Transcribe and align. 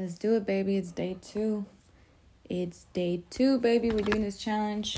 Let's 0.00 0.14
do 0.14 0.34
it, 0.34 0.46
baby. 0.46 0.78
It's 0.78 0.92
day 0.92 1.18
two. 1.20 1.66
It's 2.48 2.86
day 2.94 3.20
two, 3.28 3.58
baby. 3.58 3.90
We're 3.90 4.00
doing 4.00 4.22
this 4.22 4.38
challenge. 4.38 4.96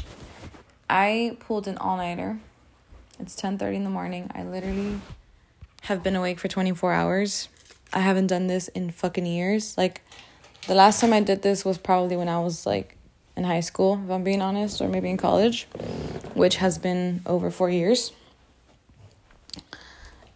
I 0.88 1.36
pulled 1.40 1.66
an 1.66 1.76
all 1.78 1.96
nighter. 1.96 2.38
It's 3.18 3.34
10:30 3.34 3.78
in 3.78 3.82
the 3.82 3.90
morning. 3.90 4.30
I 4.32 4.44
literally 4.44 5.00
have 5.82 6.04
been 6.04 6.14
awake 6.14 6.38
for 6.38 6.46
24 6.46 6.92
hours. 6.92 7.48
I 7.92 7.98
haven't 7.98 8.28
done 8.28 8.46
this 8.46 8.68
in 8.68 8.92
fucking 8.92 9.26
years. 9.26 9.76
Like 9.76 10.02
the 10.68 10.76
last 10.76 11.00
time 11.00 11.12
I 11.12 11.18
did 11.18 11.42
this 11.42 11.64
was 11.64 11.78
probably 11.78 12.16
when 12.16 12.28
I 12.28 12.38
was 12.38 12.64
like 12.64 12.96
in 13.36 13.42
high 13.42 13.58
school, 13.58 14.00
if 14.04 14.08
I'm 14.08 14.22
being 14.22 14.40
honest, 14.40 14.80
or 14.80 14.88
maybe 14.88 15.10
in 15.10 15.16
college, 15.16 15.66
which 16.34 16.58
has 16.58 16.78
been 16.78 17.22
over 17.26 17.50
4 17.50 17.68
years. 17.70 18.12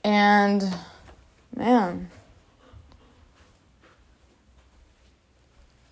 And 0.03 0.75
man, 1.55 2.11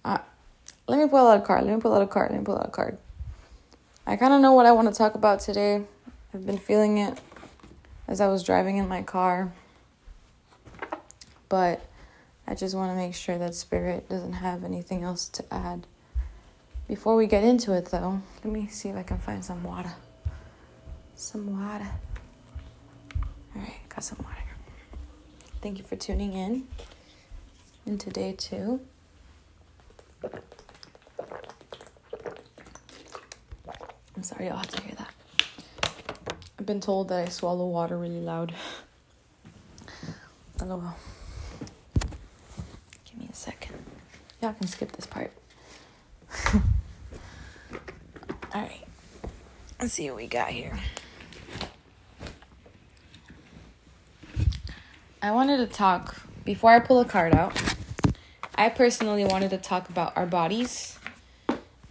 let 0.04 0.98
me 0.98 1.08
pull 1.08 1.26
out 1.26 1.38
a 1.38 1.42
card. 1.42 1.64
Let 1.64 1.74
me 1.74 1.80
pull 1.80 1.94
out 1.94 2.02
a 2.02 2.06
card. 2.06 2.30
Let 2.30 2.38
me 2.38 2.44
pull 2.44 2.58
out 2.58 2.66
a 2.66 2.70
card. 2.70 2.98
I 4.06 4.16
kind 4.16 4.34
of 4.34 4.40
know 4.40 4.52
what 4.52 4.66
I 4.66 4.72
want 4.72 4.88
to 4.88 4.94
talk 4.94 5.14
about 5.14 5.40
today. 5.40 5.82
I've 6.32 6.44
been 6.44 6.58
feeling 6.58 6.98
it 6.98 7.18
as 8.06 8.20
I 8.20 8.28
was 8.28 8.42
driving 8.42 8.76
in 8.76 8.86
my 8.86 9.02
car. 9.02 9.52
But 11.48 11.80
I 12.46 12.54
just 12.54 12.74
want 12.74 12.90
to 12.90 12.96
make 12.96 13.14
sure 13.14 13.38
that 13.38 13.54
Spirit 13.54 14.08
doesn't 14.08 14.34
have 14.34 14.64
anything 14.64 15.04
else 15.04 15.28
to 15.30 15.54
add. 15.54 15.86
Before 16.86 17.16
we 17.16 17.26
get 17.26 17.44
into 17.44 17.72
it, 17.72 17.86
though, 17.86 18.20
let 18.44 18.52
me 18.52 18.66
see 18.68 18.90
if 18.90 18.96
I 18.96 19.02
can 19.02 19.18
find 19.18 19.42
some 19.42 19.64
water. 19.64 19.92
Some 21.14 21.58
water. 21.58 21.88
All 23.56 23.62
right, 23.62 23.88
got 23.88 24.04
some 24.04 24.18
water. 24.22 24.36
Thank 25.62 25.78
you 25.78 25.84
for 25.84 25.96
tuning 25.96 26.34
in 26.34 26.68
into 27.86 28.10
day 28.10 28.34
two. 28.36 28.80
I'm 34.16 34.22
sorry 34.22 34.46
y'all 34.46 34.56
have 34.56 34.68
to 34.68 34.82
hear 34.82 34.94
that. 34.94 35.12
I've 36.58 36.66
been 36.66 36.80
told 36.80 37.08
that 37.08 37.26
I 37.26 37.28
swallow 37.28 37.66
water 37.66 37.98
really 37.98 38.20
loud. 38.20 38.54
LOL. 40.64 40.94
Give 43.04 43.18
me 43.18 43.28
a 43.30 43.34
second. 43.34 43.74
Y'all 44.40 44.54
can 44.54 44.66
skip 44.66 44.92
this 44.92 45.06
part. 45.06 45.32
Alright. 48.54 48.86
Let's 49.80 49.92
see 49.92 50.08
what 50.08 50.16
we 50.16 50.26
got 50.26 50.48
here. 50.48 50.78
I 55.20 55.30
wanted 55.32 55.56
to 55.56 55.66
talk, 55.66 56.16
before 56.44 56.70
I 56.70 56.78
pull 56.78 57.00
a 57.00 57.04
card 57.04 57.34
out, 57.34 57.54
I 58.56 58.68
personally 58.68 59.24
wanted 59.24 59.50
to 59.50 59.58
talk 59.58 59.88
about 59.88 60.16
our 60.16 60.26
bodies. 60.26 60.98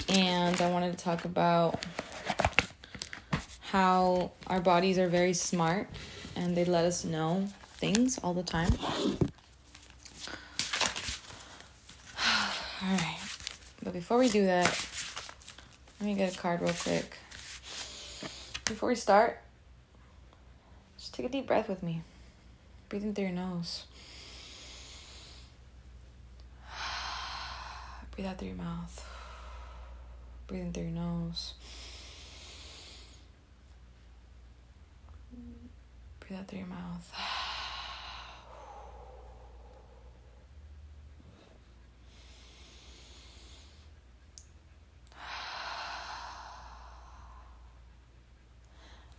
And 0.09 0.59
I 0.61 0.69
wanted 0.69 0.97
to 0.97 1.03
talk 1.03 1.25
about 1.25 1.83
how 3.61 4.31
our 4.47 4.61
bodies 4.61 4.97
are 4.97 5.07
very 5.07 5.33
smart 5.33 5.89
and 6.35 6.55
they 6.55 6.63
let 6.63 6.85
us 6.85 7.03
know 7.03 7.47
things 7.77 8.17
all 8.19 8.33
the 8.33 8.43
time. 8.43 8.71
all 12.81 12.95
right. 12.95 13.19
But 13.83 13.93
before 13.93 14.17
we 14.17 14.29
do 14.29 14.45
that, 14.45 14.87
let 15.99 16.07
me 16.07 16.15
get 16.15 16.33
a 16.33 16.37
card 16.37 16.61
real 16.61 16.73
quick. 16.73 17.17
Before 18.65 18.89
we 18.89 18.95
start, 18.95 19.41
just 20.97 21.13
take 21.13 21.25
a 21.25 21.29
deep 21.29 21.47
breath 21.47 21.67
with 21.67 21.83
me. 21.83 22.01
Breathe 22.87 23.03
in 23.03 23.13
through 23.13 23.25
your 23.25 23.33
nose. 23.33 23.85
Breathe 28.15 28.27
out 28.27 28.37
through 28.37 28.49
your 28.49 28.57
mouth. 28.57 29.09
Breathe 30.45 30.61
in 30.61 30.73
through 30.73 30.83
your 30.83 30.91
nose. 30.91 31.55
Breathe 36.19 36.39
out 36.39 36.47
through 36.47 36.59
your 36.59 36.67
mouth. 36.67 37.11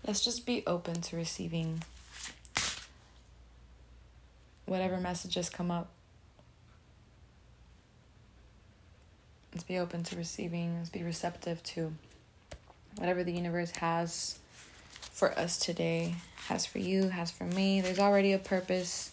Let's 0.06 0.22
just 0.22 0.46
be 0.46 0.62
open 0.66 1.00
to 1.00 1.16
receiving 1.16 1.82
whatever 4.66 4.98
messages 4.98 5.48
come 5.50 5.70
up. 5.70 5.88
Let's 9.54 9.62
be 9.62 9.78
open 9.78 10.02
to 10.02 10.16
receiving, 10.16 10.78
let's 10.78 10.90
be 10.90 11.04
receptive 11.04 11.62
to 11.62 11.94
whatever 12.96 13.22
the 13.22 13.32
universe 13.32 13.70
has 13.70 14.40
for 15.12 15.30
us 15.38 15.60
today, 15.60 16.16
has 16.48 16.66
for 16.66 16.80
you, 16.80 17.08
has 17.08 17.30
for 17.30 17.44
me. 17.44 17.80
There's 17.80 18.00
already 18.00 18.32
a 18.32 18.38
purpose. 18.38 19.12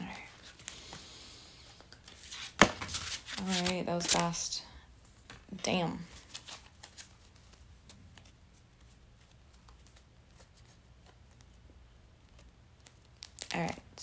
All 0.00 0.06
right. 0.06 0.28
All 3.40 3.46
right, 3.68 3.84
that 3.84 3.94
was 3.96 4.06
fast. 4.06 4.62
Damn. 5.64 5.98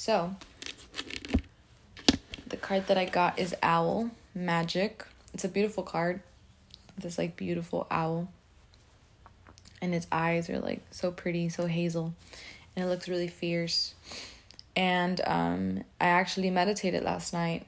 Right, 0.07 0.31
the 2.47 2.57
card 2.57 2.87
that 2.87 2.97
I 2.97 3.05
got 3.05 3.37
is 3.37 3.53
Owl 3.61 4.09
Magic. 4.33 5.05
It's 5.31 5.43
a 5.43 5.47
beautiful 5.47 5.83
card. 5.83 6.21
This 6.97 7.19
like 7.19 7.35
beautiful 7.35 7.85
owl. 7.91 8.27
And 9.79 9.93
its 9.93 10.07
eyes 10.11 10.49
are 10.49 10.57
like 10.57 10.81
so 10.89 11.11
pretty, 11.11 11.49
so 11.49 11.67
hazel. 11.67 12.15
And 12.75 12.83
it 12.83 12.87
looks 12.87 13.07
really 13.07 13.27
fierce. 13.27 13.93
And 14.75 15.21
um 15.27 15.83
I 15.99 16.07
actually 16.07 16.49
meditated 16.49 17.03
last 17.03 17.31
night 17.31 17.67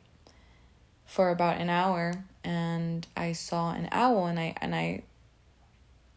for 1.05 1.29
about 1.29 1.57
an 1.57 1.69
hour 1.69 2.13
and 2.43 3.05
I 3.15 3.33
saw 3.33 3.73
an 3.73 3.89
owl 3.91 4.25
and 4.25 4.39
I 4.39 4.55
and 4.59 4.73
I 4.73 5.03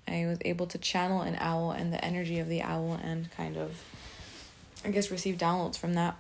I 0.08 0.24
was 0.24 0.38
able 0.46 0.66
to 0.68 0.78
channel 0.78 1.20
an 1.20 1.36
owl 1.38 1.72
and 1.72 1.92
the 1.92 2.02
energy 2.02 2.38
of 2.38 2.48
the 2.48 2.62
owl 2.62 2.98
and 3.02 3.30
kind 3.32 3.58
of 3.58 3.84
I 4.84 4.90
guess 4.90 5.10
receive 5.10 5.36
downloads 5.36 5.76
from 5.78 5.94
that. 5.94 6.16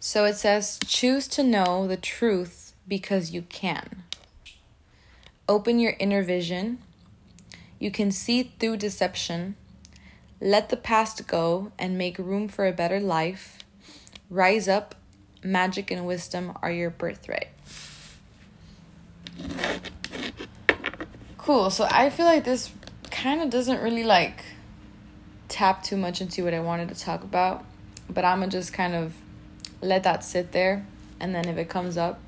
So 0.00 0.24
it 0.24 0.36
says, 0.36 0.78
choose 0.86 1.26
to 1.28 1.42
know 1.42 1.86
the 1.86 1.96
truth 1.96 2.72
because 2.86 3.30
you 3.30 3.42
can. 3.42 4.02
Open 5.48 5.78
your 5.78 5.94
inner 5.98 6.22
vision. 6.22 6.78
You 7.78 7.90
can 7.90 8.10
see 8.10 8.52
through 8.58 8.76
deception. 8.78 9.56
Let 10.40 10.68
the 10.68 10.76
past 10.76 11.26
go 11.26 11.72
and 11.78 11.96
make 11.96 12.18
room 12.18 12.48
for 12.48 12.66
a 12.66 12.72
better 12.72 13.00
life. 13.00 13.58
Rise 14.30 14.68
up. 14.68 14.94
Magic 15.42 15.90
and 15.90 16.06
wisdom 16.06 16.56
are 16.62 16.72
your 16.72 16.90
birthright. 16.90 17.48
Cool. 21.38 21.70
So 21.70 21.86
I 21.90 22.10
feel 22.10 22.26
like 22.26 22.44
this 22.44 22.72
kind 23.10 23.40
of 23.40 23.50
doesn't 23.50 23.80
really 23.80 24.04
like 24.04 24.44
tap 25.56 25.82
too 25.82 25.96
much 25.96 26.20
into 26.20 26.44
what 26.44 26.52
I 26.52 26.60
wanted 26.60 26.90
to 26.90 26.94
talk 26.94 27.24
about, 27.24 27.64
but 28.10 28.26
I'm 28.26 28.40
gonna 28.40 28.52
just 28.52 28.74
kind 28.74 28.94
of 28.94 29.14
let 29.80 30.02
that 30.02 30.22
sit 30.22 30.52
there 30.52 30.86
and 31.18 31.34
then 31.34 31.48
if 31.48 31.56
it 31.56 31.70
comes 31.70 31.96
up 31.96 32.20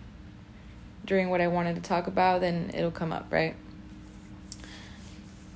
during 1.04 1.28
what 1.28 1.42
I 1.42 1.48
wanted 1.48 1.74
to 1.74 1.82
talk 1.82 2.06
about, 2.06 2.40
then 2.40 2.70
it'll 2.72 2.90
come 2.90 3.12
up, 3.12 3.26
right? 3.30 3.54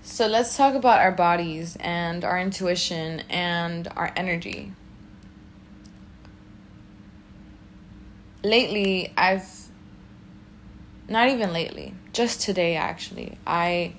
So 0.02 0.26
let's 0.26 0.54
talk 0.54 0.74
about 0.74 1.00
our 1.00 1.12
bodies 1.12 1.78
and 1.80 2.26
our 2.26 2.38
intuition 2.38 3.22
and 3.30 3.88
our 3.96 4.12
energy. 4.16 4.72
Lately, 8.44 9.14
I've 9.16 9.48
not 11.08 11.28
even 11.30 11.54
lately, 11.54 11.94
just 12.12 12.42
today 12.42 12.76
actually. 12.76 13.38
I 13.46 13.94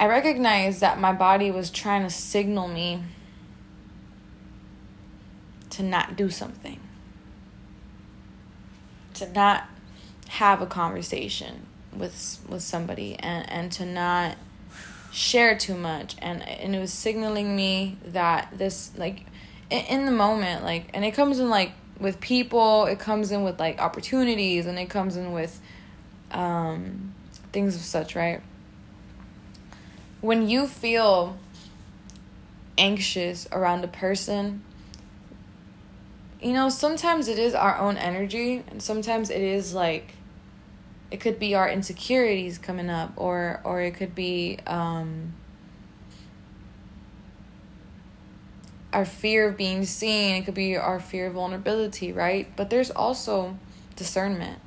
I 0.00 0.06
recognized 0.06 0.80
that 0.80 0.98
my 0.98 1.12
body 1.12 1.50
was 1.50 1.68
trying 1.68 2.04
to 2.04 2.10
signal 2.10 2.68
me 2.68 3.02
to 5.68 5.82
not 5.82 6.16
do 6.16 6.30
something, 6.30 6.80
to 9.12 9.30
not 9.30 9.64
have 10.28 10.62
a 10.62 10.66
conversation 10.66 11.66
with 11.94 12.38
with 12.48 12.62
somebody, 12.62 13.14
and 13.16 13.46
and 13.50 13.70
to 13.72 13.84
not 13.84 14.38
share 15.12 15.54
too 15.58 15.76
much, 15.76 16.16
and 16.22 16.48
and 16.48 16.74
it 16.74 16.78
was 16.78 16.94
signaling 16.94 17.54
me 17.54 17.98
that 18.02 18.48
this 18.56 18.92
like 18.96 19.26
in, 19.68 20.06
the 20.06 20.12
moment, 20.12 20.64
like, 20.64 20.90
and 20.94 21.04
it 21.04 21.12
comes 21.12 21.38
in 21.38 21.50
like 21.50 21.72
with 22.00 22.20
people, 22.20 22.86
it 22.86 22.98
comes 22.98 23.32
in 23.32 23.44
with 23.44 23.60
like 23.60 23.78
opportunities, 23.78 24.64
and 24.64 24.78
it 24.78 24.88
comes 24.88 25.18
in 25.18 25.32
with 25.32 25.60
um 26.30 27.12
things 27.52 27.76
of 27.76 27.82
such, 27.82 28.16
right? 28.16 28.40
When 30.20 30.48
you 30.48 30.66
feel 30.66 31.38
anxious 32.76 33.46
around 33.52 33.84
a 33.84 33.88
person, 33.88 34.62
you 36.40 36.52
know, 36.52 36.68
sometimes 36.68 37.28
it 37.28 37.38
is 37.38 37.54
our 37.54 37.78
own 37.78 37.96
energy, 37.96 38.62
and 38.68 38.82
sometimes 38.82 39.30
it 39.30 39.40
is 39.42 39.74
like 39.74 40.14
it 41.10 41.20
could 41.20 41.38
be 41.38 41.54
our 41.54 41.68
insecurities 41.68 42.58
coming 42.58 42.88
up 42.88 43.12
or 43.16 43.60
or 43.64 43.80
it 43.80 43.94
could 43.94 44.14
be 44.14 44.58
um 44.66 45.34
our 48.92 49.04
fear 49.04 49.48
of 49.48 49.56
being 49.56 49.84
seen. 49.84 50.36
It 50.36 50.44
could 50.44 50.54
be 50.54 50.76
our 50.76 50.98
fear 50.98 51.26
of 51.28 51.34
vulnerability 51.34 52.12
right? 52.12 52.48
But 52.56 52.70
there's 52.70 52.90
also 52.90 53.56
discernment. 53.96 54.58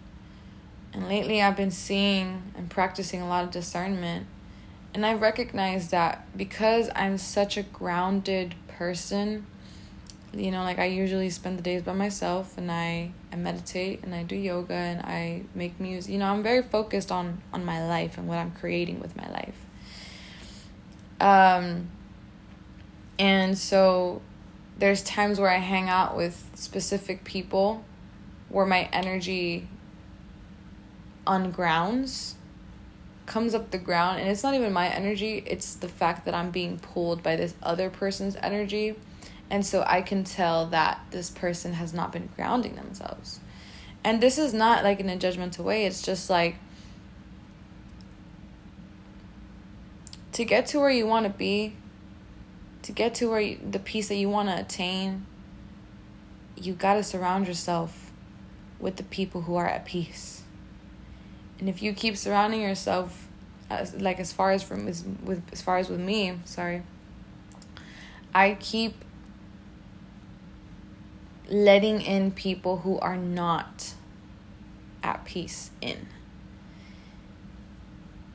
And 0.93 1.07
lately 1.07 1.41
i've 1.41 1.57
been 1.57 1.71
seeing 1.71 2.53
and 2.55 2.69
practicing 2.69 3.19
a 3.19 3.27
lot 3.27 3.43
of 3.43 3.49
discernment 3.49 4.27
and 4.93 5.05
i 5.05 5.13
recognize 5.13 5.89
that 5.89 6.25
because 6.37 6.89
i'm 6.95 7.17
such 7.17 7.57
a 7.57 7.63
grounded 7.63 8.55
person 8.67 9.45
you 10.33 10.49
know 10.51 10.63
like 10.63 10.79
i 10.79 10.85
usually 10.85 11.29
spend 11.29 11.57
the 11.57 11.61
days 11.61 11.83
by 11.83 11.93
myself 11.93 12.57
and 12.57 12.71
i 12.71 13.11
i 13.31 13.35
meditate 13.35 14.01
and 14.03 14.15
i 14.15 14.23
do 14.23 14.35
yoga 14.35 14.73
and 14.73 15.01
i 15.01 15.43
make 15.53 15.79
music 15.79 16.11
you 16.11 16.17
know 16.17 16.25
i'm 16.25 16.41
very 16.41 16.61
focused 16.61 17.11
on 17.11 17.41
on 17.53 17.63
my 17.63 17.85
life 17.87 18.17
and 18.17 18.27
what 18.27 18.37
i'm 18.37 18.51
creating 18.51 18.99
with 18.99 19.15
my 19.15 19.29
life. 19.29 19.55
Um 21.19 21.89
and 23.19 23.57
so 23.57 24.21
there's 24.77 25.03
times 25.03 25.39
where 25.39 25.49
i 25.49 25.59
hang 25.59 25.87
out 25.87 26.17
with 26.17 26.49
specific 26.55 27.23
people 27.23 27.85
where 28.49 28.65
my 28.65 28.89
energy 28.91 29.67
ungrounds 31.25 32.35
comes 33.25 33.55
up 33.55 33.71
the 33.71 33.77
ground 33.77 34.19
and 34.19 34.29
it's 34.29 34.43
not 34.43 34.53
even 34.53 34.73
my 34.73 34.87
energy 34.89 35.43
it's 35.45 35.75
the 35.75 35.87
fact 35.87 36.25
that 36.25 36.33
i'm 36.33 36.51
being 36.51 36.77
pulled 36.77 37.23
by 37.23 37.35
this 37.35 37.53
other 37.63 37.89
person's 37.89 38.35
energy 38.41 38.95
and 39.53 39.63
so 39.63 39.83
I 39.85 40.01
can 40.01 40.23
tell 40.23 40.65
that 40.71 40.99
this 41.11 41.29
person 41.29 41.73
has 41.73 41.93
not 41.93 42.11
been 42.11 42.27
grounding 42.35 42.73
themselves. 42.73 43.39
And 44.03 44.19
this 44.19 44.39
is 44.39 44.51
not 44.51 44.83
like 44.83 44.99
in 44.99 45.07
a 45.11 45.15
judgmental 45.15 45.59
way, 45.59 45.85
it's 45.85 46.01
just 46.01 46.27
like 46.27 46.55
to 50.31 50.43
get 50.43 50.65
to 50.67 50.79
where 50.79 50.89
you 50.89 51.05
want 51.05 51.27
to 51.27 51.31
be, 51.31 51.75
to 52.81 52.91
get 52.91 53.13
to 53.13 53.29
where 53.29 53.39
you, 53.39 53.59
the 53.69 53.77
peace 53.77 54.07
that 54.07 54.15
you 54.15 54.27
want 54.27 54.49
to 54.49 54.59
attain, 54.59 55.27
you 56.57 56.73
got 56.73 56.95
to 56.95 57.03
surround 57.03 57.47
yourself 57.47 58.11
with 58.79 58.95
the 58.95 59.03
people 59.03 59.41
who 59.41 59.55
are 59.55 59.67
at 59.67 59.85
peace. 59.85 60.32
And 61.63 61.69
if 61.69 61.81
you 61.81 61.93
keep 61.93 62.17
surrounding 62.17 62.59
yourself 62.59 63.29
as 63.69 63.95
like 63.95 64.19
as 64.19 64.33
far 64.33 64.51
as 64.51 64.61
from 64.61 64.85
as 64.85 65.05
with 65.23 65.41
as 65.53 65.61
far 65.61 65.77
as 65.77 65.87
with 65.87 66.01
me, 66.01 66.37
sorry. 66.43 66.83
I 68.35 68.57
keep 68.59 69.05
letting 71.47 72.01
in 72.01 72.31
people 72.31 72.79
who 72.79 72.99
are 72.99 73.15
not 73.15 73.93
at 75.01 75.23
peace 75.23 75.71
in. 75.79 76.07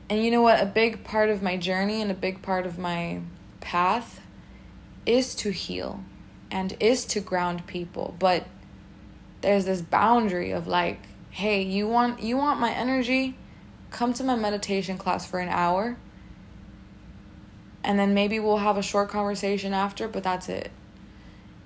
And 0.09 0.25
you 0.25 0.31
know 0.31 0.41
what? 0.41 0.59
A 0.59 0.65
big 0.65 1.03
part 1.03 1.29
of 1.29 1.43
my 1.43 1.55
journey 1.55 2.01
and 2.01 2.09
a 2.09 2.15
big 2.15 2.41
part 2.41 2.65
of 2.65 2.79
my 2.79 3.21
path 3.59 4.21
is 5.05 5.35
to 5.35 5.51
heal 5.51 6.03
and 6.49 6.75
is 6.79 7.05
to 7.05 7.19
ground 7.19 7.67
people. 7.67 8.15
But 8.17 8.47
there's 9.41 9.65
this 9.65 9.83
boundary 9.83 10.49
of 10.49 10.65
like, 10.65 11.01
hey, 11.39 11.61
you 11.61 11.87
want 11.87 12.21
you 12.21 12.37
want 12.37 12.59
my 12.59 12.71
energy? 12.71 13.35
Come 13.91 14.13
to 14.13 14.23
my 14.23 14.35
meditation 14.35 14.97
class 14.97 15.25
for 15.25 15.39
an 15.39 15.49
hour. 15.49 15.97
And 17.83 17.97
then 17.97 18.13
maybe 18.13 18.39
we'll 18.39 18.57
have 18.57 18.77
a 18.77 18.83
short 18.83 19.09
conversation 19.09 19.73
after, 19.73 20.07
but 20.07 20.21
that's 20.21 20.49
it 20.49 20.71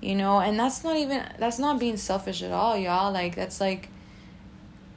you 0.04 0.14
know 0.14 0.38
and 0.38 0.58
that's 0.58 0.84
not 0.84 0.96
even 0.96 1.24
that's 1.38 1.58
not 1.58 1.80
being 1.80 1.96
selfish 1.96 2.42
at 2.42 2.52
all 2.52 2.76
y'all 2.76 3.10
like 3.10 3.34
that's 3.34 3.58
like 3.58 3.88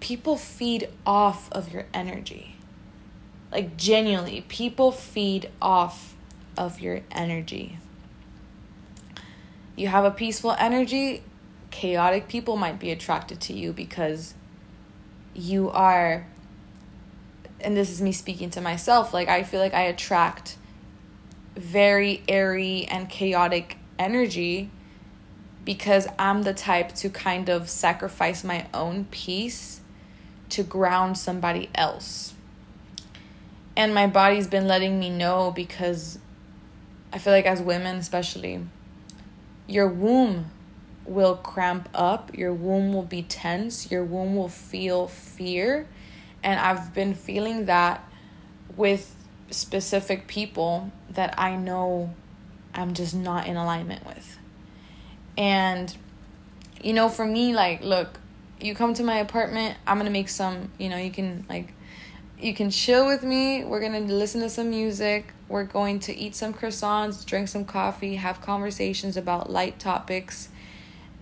people 0.02 0.36
feed 0.36 0.90
off 1.06 1.50
of 1.54 1.72
your 1.72 1.86
energy 1.94 2.58
like 3.52 3.78
genuinely 3.78 4.42
people 4.50 4.92
feed 4.92 5.50
off 5.62 6.16
of 6.58 6.82
your 6.82 7.00
energy 7.12 7.80
you 9.78 9.88
have 9.88 10.04
a 10.04 10.12
peaceful 10.12 10.54
energy 10.60 11.24
chaotic 11.72 12.28
people 12.28 12.58
might 12.58 12.78
be 12.78 12.92
attracted 12.92 13.40
to 13.40 13.54
you 13.54 13.72
because 13.72 14.34
you 15.38 15.70
are 15.70 16.26
and 17.62 17.78
this 17.78 17.90
is 17.90 18.02
me 18.02 18.12
speaking 18.12 18.50
to 18.50 18.60
myself 18.60 19.14
like 19.14 19.30
i 19.30 19.44
feel 19.44 19.60
like 19.60 19.74
i 19.74 19.84
attract 19.84 20.58
very 21.56 22.24
airy 22.28 22.86
and 22.90 23.10
chaotic 23.10 23.78
energy 23.98 24.70
because 25.66 26.08
I'm 26.18 26.44
the 26.44 26.54
type 26.54 26.96
to 26.96 27.10
kind 27.10 27.50
of 27.50 27.70
sacrifice 27.70 28.42
my 28.44 28.68
own 28.74 29.06
peace 29.12 29.82
to 30.50 30.64
ground 30.64 31.18
somebody 31.18 31.70
else. 31.76 32.34
And 33.76 33.94
my 33.94 34.08
body's 34.08 34.48
been 34.48 34.68
letting 34.68 34.98
me 34.98 35.10
know 35.10 35.52
because 35.52 36.20
I 37.12 37.18
feel 37.18 37.34
like 37.34 37.46
as 37.46 37.62
women, 37.62 37.98
especially, 37.98 38.66
your 39.68 39.90
womb 39.90 40.52
will 41.08 41.36
cramp 41.36 41.90
up, 41.94 42.38
your 42.38 42.54
womb 42.54 42.94
will 42.94 43.04
be 43.04 43.24
tense, 43.24 43.90
your 43.90 44.04
womb 44.04 44.36
will 44.36 44.50
feel 44.50 45.08
fear. 45.08 45.88
And 46.44 46.60
I've 46.60 46.94
been 46.94 47.16
feeling 47.16 47.66
that 47.66 48.04
with 48.76 49.16
specific 49.50 50.28
people 50.28 50.92
that 51.10 51.34
I 51.38 51.56
know 51.56 52.14
I'm 52.74 52.94
just 52.94 53.16
not 53.16 53.48
in 53.48 53.56
alignment 53.56 54.06
with. 54.06 54.38
And, 55.38 55.96
you 56.82 56.94
know, 56.94 57.10
for 57.10 57.26
me, 57.26 57.54
like, 57.54 57.82
look, 57.82 58.20
you 58.60 58.76
come 58.76 58.94
to 58.96 59.04
my 59.04 59.18
apartment, 59.18 59.78
I'm 59.86 59.98
gonna 59.98 60.10
make 60.10 60.30
some, 60.30 60.72
you 60.78 60.90
know, 60.90 60.98
you 60.98 61.12
can, 61.12 61.46
like, 61.50 61.74
you 62.40 62.54
can 62.54 62.70
chill 62.70 63.08
with 63.08 63.24
me. 63.24 63.64
We're 63.64 63.80
gonna 63.80 64.02
listen 64.02 64.42
to 64.42 64.50
some 64.50 64.70
music. 64.70 65.34
We're 65.48 65.64
going 65.64 66.00
to 66.02 66.16
eat 66.16 66.36
some 66.36 66.54
croissants, 66.54 67.26
drink 67.26 67.48
some 67.48 67.66
coffee, 67.66 68.16
have 68.16 68.42
conversations 68.42 69.16
about 69.16 69.50
light 69.50 69.80
topics, 69.80 70.50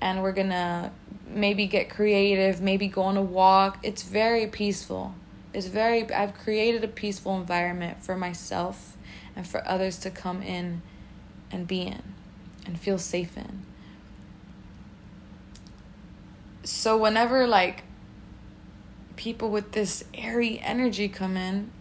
and 0.06 0.22
we're 0.22 0.31
gonna 0.31 0.92
maybe 1.28 1.66
get 1.66 1.90
creative, 1.90 2.62
maybe 2.62 2.88
go 2.88 3.02
on 3.02 3.18
a 3.18 3.22
walk. 3.22 3.80
It's 3.81 4.04
very 4.04 4.46
peaceful. 4.48 5.16
It's 5.54 5.68
very, 5.68 6.10
I've 6.13 6.34
created 6.34 6.84
a 6.84 6.88
peaceful 6.88 7.36
environment 7.36 8.04
for 8.04 8.16
myself 8.16 8.96
and 9.36 9.48
for 9.48 9.68
others 9.68 9.98
to 10.00 10.12
come 10.12 10.42
in 10.42 10.81
and 11.52 11.68
be 11.68 11.81
in 11.81 12.04
and 12.66 12.80
feel 12.80 12.97
safe 12.97 13.35
in 13.35 13.66
so 16.66 16.97
whenever 16.97 17.45
like 17.47 17.83
people 19.16 19.50
with 19.50 19.71
this 19.71 20.04
airy 20.14 20.59
energy 20.62 21.07
come 21.07 21.38
in, 21.38 21.71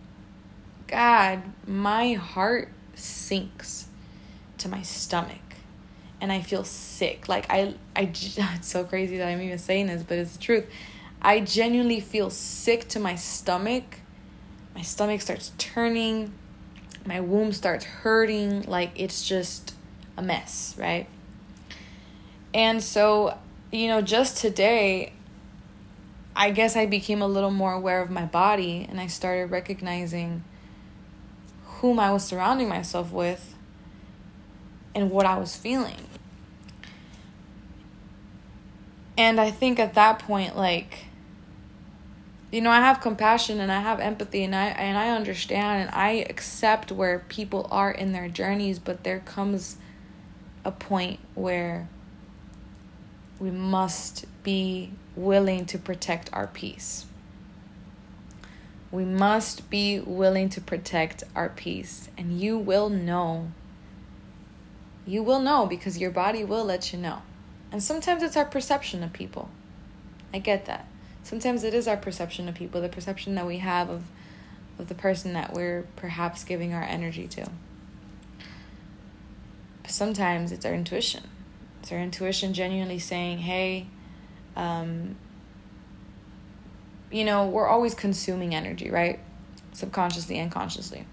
God, 0.86 1.42
my 1.66 2.12
heart 2.12 2.68
sinks 2.94 3.88
to 4.58 4.68
my 4.68 4.82
stomach 4.82 5.38
and 6.24 6.32
I 6.32 6.40
feel 6.40 6.64
sick. 6.64 7.28
Like 7.28 7.44
I 7.50 7.74
I 7.94 8.10
it's 8.14 8.66
so 8.66 8.82
crazy 8.82 9.18
that 9.18 9.28
I'm 9.28 9.42
even 9.42 9.58
saying 9.58 9.88
this, 9.88 10.02
but 10.02 10.16
it's 10.16 10.32
the 10.32 10.42
truth. 10.42 10.64
I 11.20 11.40
genuinely 11.40 12.00
feel 12.00 12.30
sick 12.30 12.88
to 12.88 12.98
my 12.98 13.14
stomach. 13.14 13.84
My 14.74 14.80
stomach 14.80 15.20
starts 15.20 15.52
turning. 15.58 16.32
My 17.04 17.20
womb 17.20 17.52
starts 17.52 17.84
hurting 17.84 18.62
like 18.62 18.92
it's 18.96 19.28
just 19.28 19.74
a 20.16 20.22
mess, 20.22 20.74
right? 20.78 21.06
And 22.54 22.82
so 22.82 23.36
you 23.70 23.88
know, 23.88 24.00
just 24.00 24.38
today, 24.38 25.12
I 26.34 26.52
guess 26.52 26.74
I 26.74 26.86
became 26.86 27.20
a 27.20 27.26
little 27.28 27.50
more 27.50 27.74
aware 27.74 28.00
of 28.00 28.10
my 28.10 28.24
body 28.24 28.86
and 28.88 28.98
I 28.98 29.08
started 29.08 29.50
recognizing 29.50 30.42
whom 31.66 32.00
I 32.00 32.12
was 32.12 32.24
surrounding 32.24 32.70
myself 32.70 33.12
with 33.12 33.53
and 34.94 35.10
what 35.10 35.26
I 35.26 35.38
was 35.38 35.56
feeling. 35.56 36.08
And 39.16 39.40
I 39.40 39.50
think 39.50 39.78
at 39.78 39.94
that 39.94 40.18
point, 40.18 40.56
like, 40.56 41.06
you 42.50 42.60
know, 42.60 42.70
I 42.70 42.80
have 42.80 43.00
compassion 43.00 43.60
and 43.60 43.70
I 43.70 43.80
have 43.80 44.00
empathy 44.00 44.44
and 44.44 44.54
I 44.54 44.66
and 44.66 44.96
I 44.96 45.10
understand 45.10 45.82
and 45.82 45.90
I 45.94 46.26
accept 46.28 46.92
where 46.92 47.20
people 47.28 47.68
are 47.70 47.90
in 47.90 48.12
their 48.12 48.28
journeys, 48.28 48.78
but 48.78 49.04
there 49.04 49.20
comes 49.20 49.76
a 50.64 50.70
point 50.70 51.20
where 51.34 51.88
we 53.38 53.50
must 53.50 54.24
be 54.42 54.92
willing 55.16 55.66
to 55.66 55.78
protect 55.78 56.30
our 56.32 56.46
peace. 56.46 57.06
We 58.90 59.04
must 59.04 59.68
be 59.70 59.98
willing 59.98 60.48
to 60.50 60.60
protect 60.60 61.24
our 61.34 61.48
peace. 61.48 62.08
And 62.16 62.40
you 62.40 62.56
will 62.56 62.88
know. 62.88 63.48
You 65.06 65.22
will 65.22 65.40
know 65.40 65.66
because 65.66 65.98
your 65.98 66.10
body 66.10 66.44
will 66.44 66.64
let 66.64 66.92
you 66.92 66.98
know. 66.98 67.22
And 67.70 67.82
sometimes 67.82 68.22
it's 68.22 68.36
our 68.36 68.44
perception 68.44 69.02
of 69.02 69.12
people. 69.12 69.50
I 70.32 70.38
get 70.38 70.66
that. 70.66 70.86
Sometimes 71.22 71.64
it 71.64 71.74
is 71.74 71.88
our 71.88 71.96
perception 71.96 72.48
of 72.48 72.54
people, 72.54 72.80
the 72.80 72.88
perception 72.88 73.34
that 73.34 73.46
we 73.46 73.58
have 73.58 73.88
of 73.88 74.04
of 74.78 74.88
the 74.88 74.94
person 74.94 75.34
that 75.34 75.52
we're 75.52 75.84
perhaps 75.96 76.44
giving 76.44 76.72
our 76.72 76.82
energy 76.82 77.28
to. 77.28 77.48
But 79.82 79.90
sometimes 79.90 80.52
it's 80.52 80.64
our 80.64 80.74
intuition. 80.74 81.28
It's 81.80 81.92
our 81.92 81.98
intuition 81.98 82.54
genuinely 82.54 82.98
saying, 82.98 83.38
hey, 83.38 83.86
um, 84.56 85.16
you 87.10 87.24
know, 87.24 87.46
we're 87.46 87.68
always 87.68 87.94
consuming 87.94 88.54
energy, 88.54 88.90
right? 88.90 89.20
Subconsciously 89.72 90.38
and 90.38 90.50
consciously. 90.50 91.06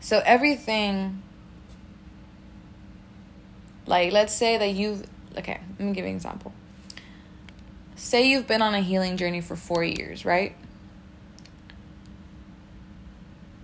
So 0.00 0.20
everything, 0.24 1.22
like, 3.86 4.12
let's 4.12 4.32
say 4.32 4.58
that 4.58 4.70
you've, 4.70 5.06
okay, 5.36 5.60
let 5.78 5.80
me 5.80 5.92
give 5.92 6.04
you 6.04 6.10
an 6.10 6.16
example. 6.16 6.52
Say 7.96 8.28
you've 8.28 8.46
been 8.46 8.62
on 8.62 8.74
a 8.74 8.80
healing 8.80 9.16
journey 9.16 9.40
for 9.40 9.56
four 9.56 9.84
years, 9.84 10.24
right? 10.24 10.54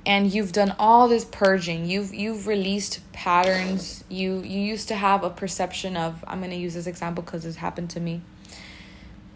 and 0.09 0.33
you've 0.33 0.53
done 0.53 0.75
all 0.79 1.07
this 1.07 1.25
purging 1.27 1.85
you've 1.85 2.13
you've 2.13 2.47
released 2.47 3.01
patterns 3.13 4.03
you 4.09 4.41
you 4.41 4.59
used 4.59 4.89
to 4.89 4.97
have 4.97 5.23
a 5.23 5.31
perception 5.31 5.97
of 5.97 6.25
i'm 6.27 6.39
going 6.39 6.51
to 6.51 6.57
use 6.57 6.75
this 6.75 6.87
example 6.87 7.23
because 7.23 7.45
this 7.45 7.57
happened 7.57 7.91
to 7.91 8.01
me 8.01 8.21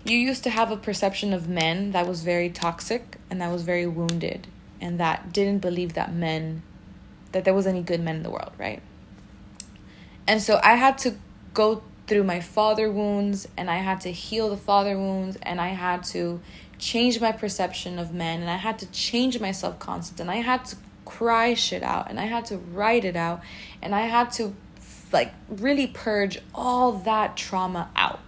you 0.05 0.17
used 0.17 0.43
to 0.43 0.51
have 0.51 0.73
a 0.73 0.77
perception 0.77 1.33
of 1.33 1.49
men 1.49 1.93
that 1.93 2.09
was 2.09 2.25
very 2.25 2.49
toxic 2.49 3.19
and 3.31 3.41
that 3.41 3.53
was 3.53 3.63
very 3.63 3.87
wounded 3.87 4.47
and 4.81 4.99
that 4.99 5.33
didn't 5.33 5.59
believe 5.61 5.93
that 5.93 6.13
men 6.13 6.63
that 7.33 7.45
there 7.45 7.55
was 7.55 7.67
any 7.67 7.83
good 7.83 8.01
men 8.01 8.17
in 8.17 8.23
the 8.23 8.31
world 8.31 8.53
right 8.59 8.83
and 10.27 10.41
so 10.41 10.61
i 10.63 10.75
had 10.75 10.99
to 10.99 11.15
go 11.55 11.83
through 12.07 12.25
my 12.25 12.41
father 12.41 12.91
wounds 12.91 13.47
and 13.57 13.71
i 13.71 13.77
had 13.77 14.01
to 14.01 14.11
heal 14.11 14.51
the 14.51 14.57
father 14.57 14.97
wounds 14.97 15.37
and 15.43 15.61
i 15.61 15.69
had 15.69 16.03
to 16.03 16.41
change 16.83 17.21
my 17.21 17.31
perception 17.31 17.99
of 17.99 18.13
men 18.13 18.41
and 18.41 18.51
I 18.51 18.57
had 18.57 18.79
to 18.81 18.87
change 18.87 19.39
my 19.41 19.53
self 19.53 19.79
concept 19.79 20.19
and 20.19 20.31
I 20.31 20.37
had 20.37 20.65
to 20.67 20.77
cry 21.05 21.55
shit 21.55 21.83
out 21.83 22.11
and 22.11 22.19
I 22.19 22.25
had 22.25 22.45
to 22.47 22.59
write 22.59 23.05
it 23.05 23.17
out 23.17 23.41
and 23.81 23.95
I 23.95 24.03
had 24.03 24.33
to 24.33 24.55
like 25.13 25.33
really 25.49 25.87
purge 25.87 26.39
all 26.55 26.93
that 26.93 27.37
trauma 27.37 27.89
out. 27.95 28.21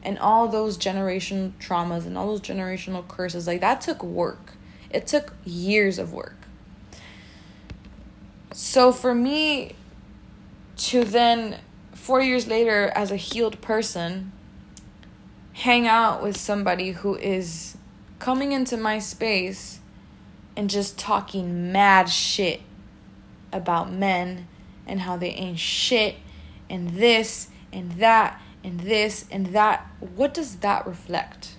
And 0.00 0.16
all 0.20 0.46
those 0.46 0.78
generational 0.78 1.52
traumas 1.60 2.06
and 2.06 2.16
all 2.16 2.28
those 2.28 2.40
generational 2.40 3.06
curses 3.06 3.48
like 3.48 3.60
that 3.60 3.80
took 3.80 4.02
work. 4.02 4.52
It 4.90 5.08
took 5.08 5.34
years 5.44 5.98
of 5.98 6.12
work. 6.12 6.36
So 8.52 8.92
for 8.92 9.12
me 9.12 9.74
to 10.78 11.04
then 11.04 11.58
4 11.92 12.22
years 12.22 12.46
later 12.46 12.90
as 12.94 13.10
a 13.10 13.16
healed 13.16 13.60
person 13.60 14.32
hang 15.52 15.86
out 15.86 16.22
with 16.22 16.36
somebody 16.36 16.92
who 16.92 17.16
is 17.16 17.76
coming 18.18 18.52
into 18.52 18.76
my 18.76 18.98
space 18.98 19.80
and 20.56 20.70
just 20.70 20.98
talking 20.98 21.72
mad 21.72 22.08
shit 22.08 22.60
about 23.52 23.92
men 23.92 24.46
and 24.86 25.00
how 25.00 25.16
they 25.16 25.30
ain't 25.30 25.58
shit 25.58 26.16
and 26.70 26.90
this 26.90 27.48
and 27.72 27.92
that 27.92 28.40
and 28.62 28.80
this 28.80 29.24
and 29.30 29.46
that, 29.46 29.86
what 30.00 30.32
does 30.32 30.56
that 30.56 30.86
reflect? 30.86 31.56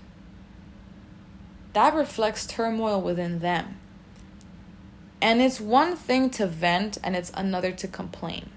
That 1.73 1.93
reflects 1.93 2.45
turmoil 2.45 3.01
within 3.01 3.39
them. 3.39 3.79
And 5.21 5.41
it's 5.41 5.59
one 5.59 5.95
thing 5.95 6.29
to 6.31 6.47
vent 6.47 6.97
and 7.03 7.15
it's 7.15 7.31
another 7.35 7.71
to 7.73 7.87
complain. 7.87 8.49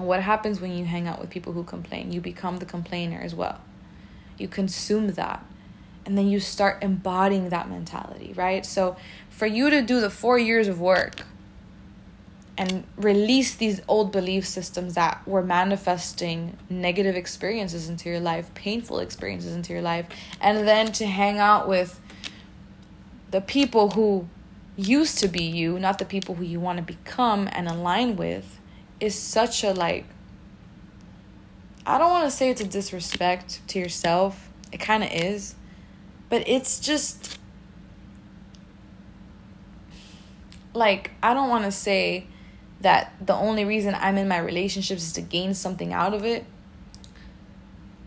And 0.00 0.08
what 0.08 0.22
happens 0.22 0.62
when 0.62 0.72
you 0.72 0.86
hang 0.86 1.06
out 1.06 1.20
with 1.20 1.28
people 1.28 1.52
who 1.52 1.62
complain? 1.62 2.10
You 2.10 2.22
become 2.22 2.56
the 2.56 2.64
complainer 2.64 3.20
as 3.20 3.34
well. 3.34 3.60
You 4.38 4.48
consume 4.48 5.08
that 5.08 5.44
and 6.06 6.16
then 6.16 6.26
you 6.26 6.40
start 6.40 6.82
embodying 6.82 7.50
that 7.50 7.68
mentality, 7.68 8.32
right? 8.34 8.64
So 8.64 8.96
for 9.28 9.44
you 9.44 9.68
to 9.68 9.82
do 9.82 10.00
the 10.00 10.08
4 10.08 10.38
years 10.38 10.68
of 10.68 10.80
work 10.80 11.26
and 12.56 12.84
release 12.96 13.54
these 13.54 13.82
old 13.88 14.10
belief 14.10 14.46
systems 14.46 14.94
that 14.94 15.20
were 15.26 15.42
manifesting 15.42 16.56
negative 16.70 17.14
experiences 17.14 17.90
into 17.90 18.08
your 18.08 18.20
life, 18.20 18.54
painful 18.54 19.00
experiences 19.00 19.54
into 19.54 19.74
your 19.74 19.82
life, 19.82 20.06
and 20.40 20.66
then 20.66 20.92
to 20.92 21.04
hang 21.04 21.38
out 21.38 21.68
with 21.68 22.00
the 23.30 23.42
people 23.42 23.90
who 23.90 24.26
used 24.78 25.18
to 25.18 25.28
be 25.28 25.42
you, 25.42 25.78
not 25.78 25.98
the 25.98 26.06
people 26.06 26.36
who 26.36 26.44
you 26.44 26.58
want 26.58 26.78
to 26.78 26.82
become 26.82 27.50
and 27.52 27.68
align 27.68 28.16
with, 28.16 28.59
is 29.00 29.14
such 29.14 29.64
a 29.64 29.72
like 29.72 30.04
I 31.86 31.98
don't 31.98 32.10
want 32.10 32.30
to 32.30 32.30
say 32.30 32.50
it's 32.50 32.60
a 32.60 32.66
disrespect 32.66 33.66
to 33.68 33.78
yourself. 33.78 34.50
It 34.70 34.78
kind 34.78 35.02
of 35.02 35.10
is. 35.10 35.54
But 36.28 36.46
it's 36.46 36.78
just 36.78 37.38
like 40.74 41.10
I 41.22 41.34
don't 41.34 41.48
want 41.48 41.64
to 41.64 41.72
say 41.72 42.26
that 42.80 43.12
the 43.20 43.34
only 43.34 43.64
reason 43.64 43.94
I'm 43.98 44.16
in 44.16 44.28
my 44.28 44.38
relationships 44.38 45.02
is 45.02 45.12
to 45.14 45.20
gain 45.20 45.54
something 45.54 45.92
out 45.92 46.14
of 46.14 46.24
it 46.24 46.44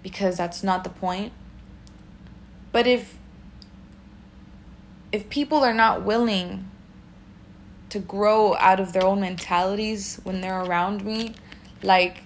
because 0.02 0.38
that's 0.38 0.64
not 0.64 0.84
the 0.84 0.90
point. 0.90 1.34
But 2.72 2.88
if 2.88 3.18
if 5.12 5.30
people 5.30 5.60
are 5.60 5.74
not 5.74 6.04
willing 6.04 6.70
to 7.94 8.00
grow 8.00 8.56
out 8.56 8.80
of 8.80 8.92
their 8.92 9.06
own 9.06 9.22
mentalities 9.22 10.20
when 10.24 10.42
they're 10.42 10.64
around 10.64 11.06
me, 11.06 11.36
like 11.84 12.24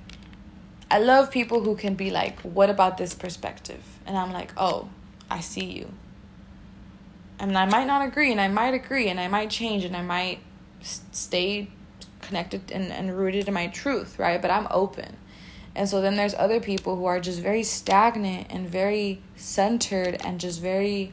I 0.89 0.99
love 0.99 1.29
people 1.29 1.61
who 1.61 1.75
can 1.75 1.95
be 1.95 2.09
like, 2.09 2.39
"What 2.39 2.69
about 2.69 2.97
this 2.97 3.13
perspective?" 3.13 3.83
And 4.05 4.17
I'm 4.17 4.31
like, 4.31 4.53
"Oh, 4.55 4.87
I 5.29 5.41
see 5.41 5.65
you. 5.65 5.91
And 7.37 7.57
I 7.57 7.65
might 7.65 7.85
not 7.85 8.01
agree, 8.07 8.31
and 8.31 8.39
I 8.39 8.47
might 8.47 8.73
agree, 8.73 9.09
and 9.09 9.19
I 9.19 9.27
might 9.27 9.49
change, 9.49 9.83
and 9.83 9.95
I 9.97 10.01
might 10.01 10.39
stay 10.81 11.67
connected 12.21 12.71
and, 12.71 12.89
and 12.93 13.17
rooted 13.17 13.49
in 13.49 13.53
my 13.53 13.67
truth, 13.67 14.17
right? 14.17 14.41
But 14.41 14.51
I'm 14.51 14.67
open. 14.71 15.17
And 15.75 15.89
so 15.89 15.99
then 15.99 16.15
there's 16.15 16.33
other 16.35 16.61
people 16.61 16.95
who 16.95 17.05
are 17.05 17.19
just 17.19 17.41
very 17.41 17.63
stagnant 17.63 18.47
and 18.49 18.69
very 18.69 19.21
centered 19.35 20.15
and 20.23 20.39
just 20.39 20.61
very 20.61 21.11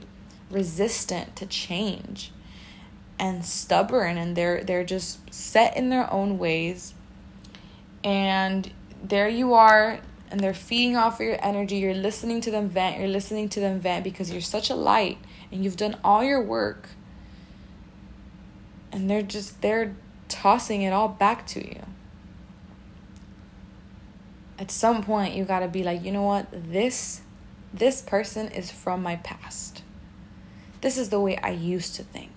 resistant 0.49 1.35
to 1.37 1.45
change 1.47 2.31
and 3.19 3.45
stubborn 3.45 4.19
and 4.19 4.37
they're 4.37 4.65
they're 4.65 4.85
just 4.85 5.33
set 5.33 5.77
in 5.77 5.91
their 5.91 6.13
own 6.13 6.39
ways. 6.39 6.95
And 8.03 8.71
there 9.03 9.29
you 9.29 9.55
are 9.55 10.01
and 10.35 10.41
they're 10.41 10.53
feeding 10.53 10.97
off 10.97 11.21
of 11.21 11.27
your 11.27 11.39
energy. 11.41 11.77
You're 11.77 11.95
listening 11.95 12.41
to 12.41 12.51
them 12.51 12.69
vent. 12.69 12.99
You're 12.99 13.07
listening 13.07 13.49
to 13.51 13.61
them 13.61 13.79
vent 13.79 14.03
because 14.03 14.33
you're 14.33 14.41
such 14.41 14.69
a 14.69 14.75
light 14.75 15.19
and 15.53 15.65
you've 15.65 15.77
done 15.77 15.97
all 16.03 16.25
your 16.25 16.43
work. 16.43 16.89
And 18.91 19.09
they're 19.09 19.23
just, 19.23 19.63
they're 19.63 19.95
tossing 20.29 20.83
it 20.83 20.93
all 20.93 21.09
back 21.09 21.47
to 21.49 21.65
you. 21.65 21.81
At 24.59 24.73
some 24.73 25.05
point, 25.05 25.35
you 25.35 25.45
got 25.45 25.61
to 25.61 25.69
be 25.69 25.85
like, 25.85 26.03
you 26.05 26.11
know 26.11 26.25
what? 26.25 26.49
This, 26.51 27.21
this 27.73 28.03
person 28.03 28.49
is 28.49 28.73
from 28.73 29.05
my 29.05 29.15
past. 29.17 29.83
This 30.81 30.99
is 30.99 31.11
the 31.11 31.21
way 31.21 31.37
I 31.39 31.51
used 31.51 31.95
to 31.95 32.03
think. 32.03 32.34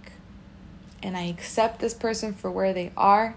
And 1.01 1.15
I 1.15 1.23
accept 1.23 1.79
this 1.79 1.93
person 1.93 2.33
for 2.33 2.49
where 2.51 2.73
they 2.73 2.91
are. 2.97 3.35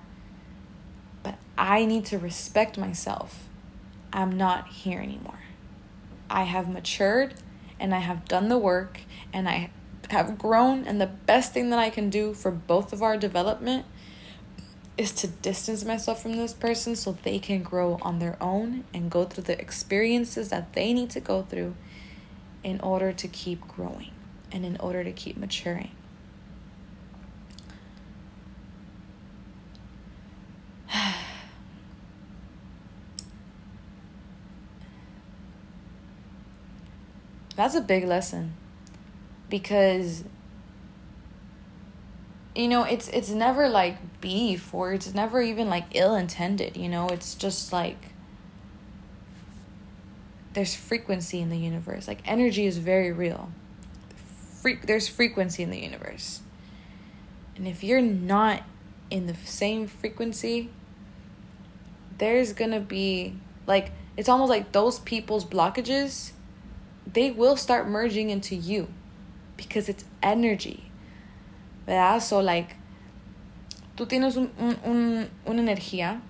But 1.22 1.36
I 1.58 1.84
need 1.84 2.06
to 2.06 2.18
respect 2.18 2.78
myself 2.78 3.50
I'm 4.12 4.36
not 4.36 4.68
here 4.68 5.00
anymore. 5.00 5.38
I 6.28 6.44
have 6.44 6.68
matured 6.68 7.34
and 7.78 7.94
I 7.94 7.98
have 7.98 8.26
done 8.26 8.48
the 8.48 8.58
work 8.58 9.00
and 9.32 9.48
I 9.48 9.70
have 10.10 10.38
grown. 10.38 10.84
And 10.84 11.00
the 11.00 11.06
best 11.06 11.52
thing 11.52 11.70
that 11.70 11.78
I 11.78 11.90
can 11.90 12.10
do 12.10 12.34
for 12.34 12.50
both 12.50 12.92
of 12.92 13.02
our 13.02 13.16
development 13.16 13.86
is 14.98 15.12
to 15.12 15.28
distance 15.28 15.84
myself 15.84 16.22
from 16.22 16.32
this 16.32 16.52
person 16.52 16.94
so 16.94 17.16
they 17.22 17.38
can 17.38 17.62
grow 17.62 17.98
on 18.02 18.18
their 18.18 18.36
own 18.40 18.84
and 18.92 19.10
go 19.10 19.24
through 19.24 19.44
the 19.44 19.58
experiences 19.58 20.48
that 20.50 20.72
they 20.74 20.92
need 20.92 21.10
to 21.10 21.20
go 21.20 21.42
through 21.42 21.74
in 22.62 22.80
order 22.80 23.12
to 23.12 23.28
keep 23.28 23.66
growing 23.66 24.10
and 24.52 24.66
in 24.66 24.76
order 24.78 25.02
to 25.04 25.12
keep 25.12 25.36
maturing. 25.36 25.92
That's 37.60 37.74
a 37.74 37.82
big 37.82 38.06
lesson. 38.06 38.54
Because 39.50 40.24
you 42.54 42.68
know, 42.68 42.84
it's 42.84 43.08
it's 43.08 43.28
never 43.28 43.68
like 43.68 43.98
beef 44.22 44.72
or 44.72 44.94
it's 44.94 45.12
never 45.12 45.42
even 45.42 45.68
like 45.68 45.84
ill 45.92 46.14
intended, 46.14 46.78
you 46.78 46.88
know? 46.88 47.08
It's 47.08 47.34
just 47.34 47.70
like 47.70 47.98
there's 50.54 50.74
frequency 50.74 51.38
in 51.42 51.50
the 51.50 51.58
universe. 51.58 52.08
Like 52.08 52.20
energy 52.24 52.64
is 52.64 52.78
very 52.78 53.12
real. 53.12 53.52
Fre- 54.62 54.82
there's 54.82 55.06
frequency 55.06 55.62
in 55.62 55.68
the 55.68 55.80
universe. 55.80 56.40
And 57.56 57.68
if 57.68 57.84
you're 57.84 58.00
not 58.00 58.62
in 59.10 59.26
the 59.26 59.34
same 59.34 59.86
frequency, 59.86 60.70
there's 62.16 62.54
going 62.54 62.70
to 62.70 62.80
be 62.80 63.34
like 63.66 63.92
it's 64.16 64.30
almost 64.30 64.48
like 64.48 64.72
those 64.72 64.98
people's 64.98 65.44
blockages 65.44 66.32
they 67.06 67.30
will 67.30 67.56
start 67.56 67.88
merging 67.88 68.30
into 68.30 68.54
you 68.54 68.88
because 69.56 69.88
it's 69.88 70.04
energy. 70.22 70.90
¿verdad? 71.90 72.20
So, 72.20 72.40
like, 72.40 72.76
tú 73.96 74.06
tienes 74.06 74.36
un, 74.36 74.50
un, 74.58 74.76
un, 74.84 75.28
una 75.44 75.60
energía 75.60 76.20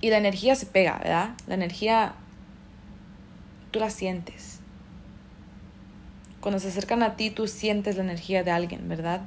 y 0.00 0.10
la 0.10 0.18
energía 0.18 0.54
se 0.54 0.66
pega, 0.66 0.98
¿verdad? 0.98 1.30
La 1.48 1.54
energía, 1.54 2.14
tú 3.72 3.80
la 3.80 3.90
sientes. 3.90 4.60
Cuando 6.40 6.60
se 6.60 6.68
acercan 6.68 7.02
a 7.02 7.16
ti, 7.16 7.30
tú 7.30 7.48
sientes 7.48 7.96
la 7.96 8.04
energía 8.04 8.44
de 8.44 8.52
alguien, 8.52 8.88
¿verdad? 8.88 9.22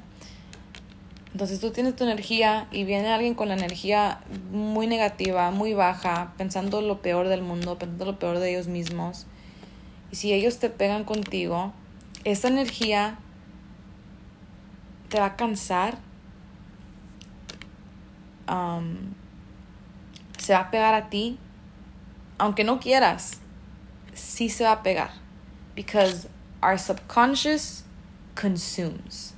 Entonces 1.34 1.60
tú 1.60 1.72
tienes 1.72 1.96
tu 1.96 2.06
energía 2.06 2.68
y 2.72 2.86
viene 2.86 3.10
alguien 3.10 3.36
con 3.36 3.50
la 3.50 3.56
energía 3.56 4.22
muy 4.52 4.88
negativa, 4.88 5.52
muy 5.52 5.74
baja, 5.74 6.34
pensando 6.38 6.82
lo 6.82 7.02
peor 7.02 7.28
del 7.28 7.42
mundo, 7.42 7.78
pensando 7.78 8.06
lo 8.06 8.20
peor 8.20 8.40
de 8.40 8.52
ellos 8.52 8.68
mismos. 8.68 9.28
Y 10.12 10.16
si 10.16 10.34
ellos 10.34 10.58
te 10.58 10.70
pegan 10.70 11.04
contigo, 11.06 11.74
esa 12.26 12.48
energía 12.48 13.18
te 15.10 15.20
va 15.20 15.28
a 15.28 15.36
cansar. 15.36 15.98
Um, 18.48 19.16
se 20.38 20.54
va 20.54 20.62
a 20.62 20.72
pegar 20.72 20.94
a 20.94 21.10
ti. 21.10 21.38
Aunque 22.38 22.64
no 22.64 22.80
quieras, 22.80 23.40
sí 24.14 24.50
se 24.50 24.64
va 24.64 24.74
a 24.74 24.84
pegar. 24.84 25.12
Because 25.76 26.28
our 26.62 26.78
subconscious 26.78 27.84
consumes. 28.36 29.34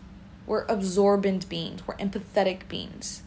We're 0.45 0.65
absorbent 0.67 1.47
beings, 1.47 1.87
we're 1.87 1.95
empathetic 1.97 2.67
beings. 2.67 3.23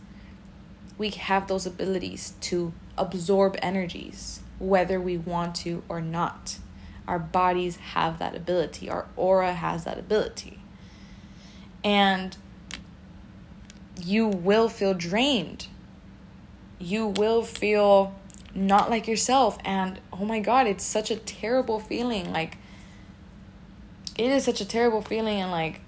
We 0.98 1.10
have 1.10 1.46
those 1.46 1.66
abilities 1.66 2.34
to 2.42 2.72
absorb 2.98 3.56
energies, 3.62 4.40
whether 4.58 5.00
we 5.00 5.16
want 5.16 5.54
to 5.56 5.82
or 5.88 6.00
not. 6.00 6.58
Our 7.06 7.18
bodies 7.18 7.76
have 7.76 8.18
that 8.18 8.34
ability, 8.34 8.90
our 8.90 9.06
aura 9.16 9.54
has 9.54 9.84
that 9.84 9.98
ability. 9.98 10.58
And 11.84 12.36
you 14.02 14.26
will 14.26 14.68
feel 14.68 14.92
drained. 14.92 15.68
You 16.78 17.06
will 17.06 17.42
feel 17.42 18.14
not 18.54 18.90
like 18.90 19.06
yourself. 19.06 19.58
And 19.64 20.00
oh 20.12 20.24
my 20.24 20.40
God, 20.40 20.66
it's 20.66 20.84
such 20.84 21.10
a 21.10 21.16
terrible 21.16 21.78
feeling. 21.78 22.32
Like, 22.32 22.58
it 24.18 24.30
is 24.30 24.44
such 24.44 24.60
a 24.60 24.64
terrible 24.64 25.02
feeling. 25.02 25.40
And 25.40 25.50
like, 25.50 25.80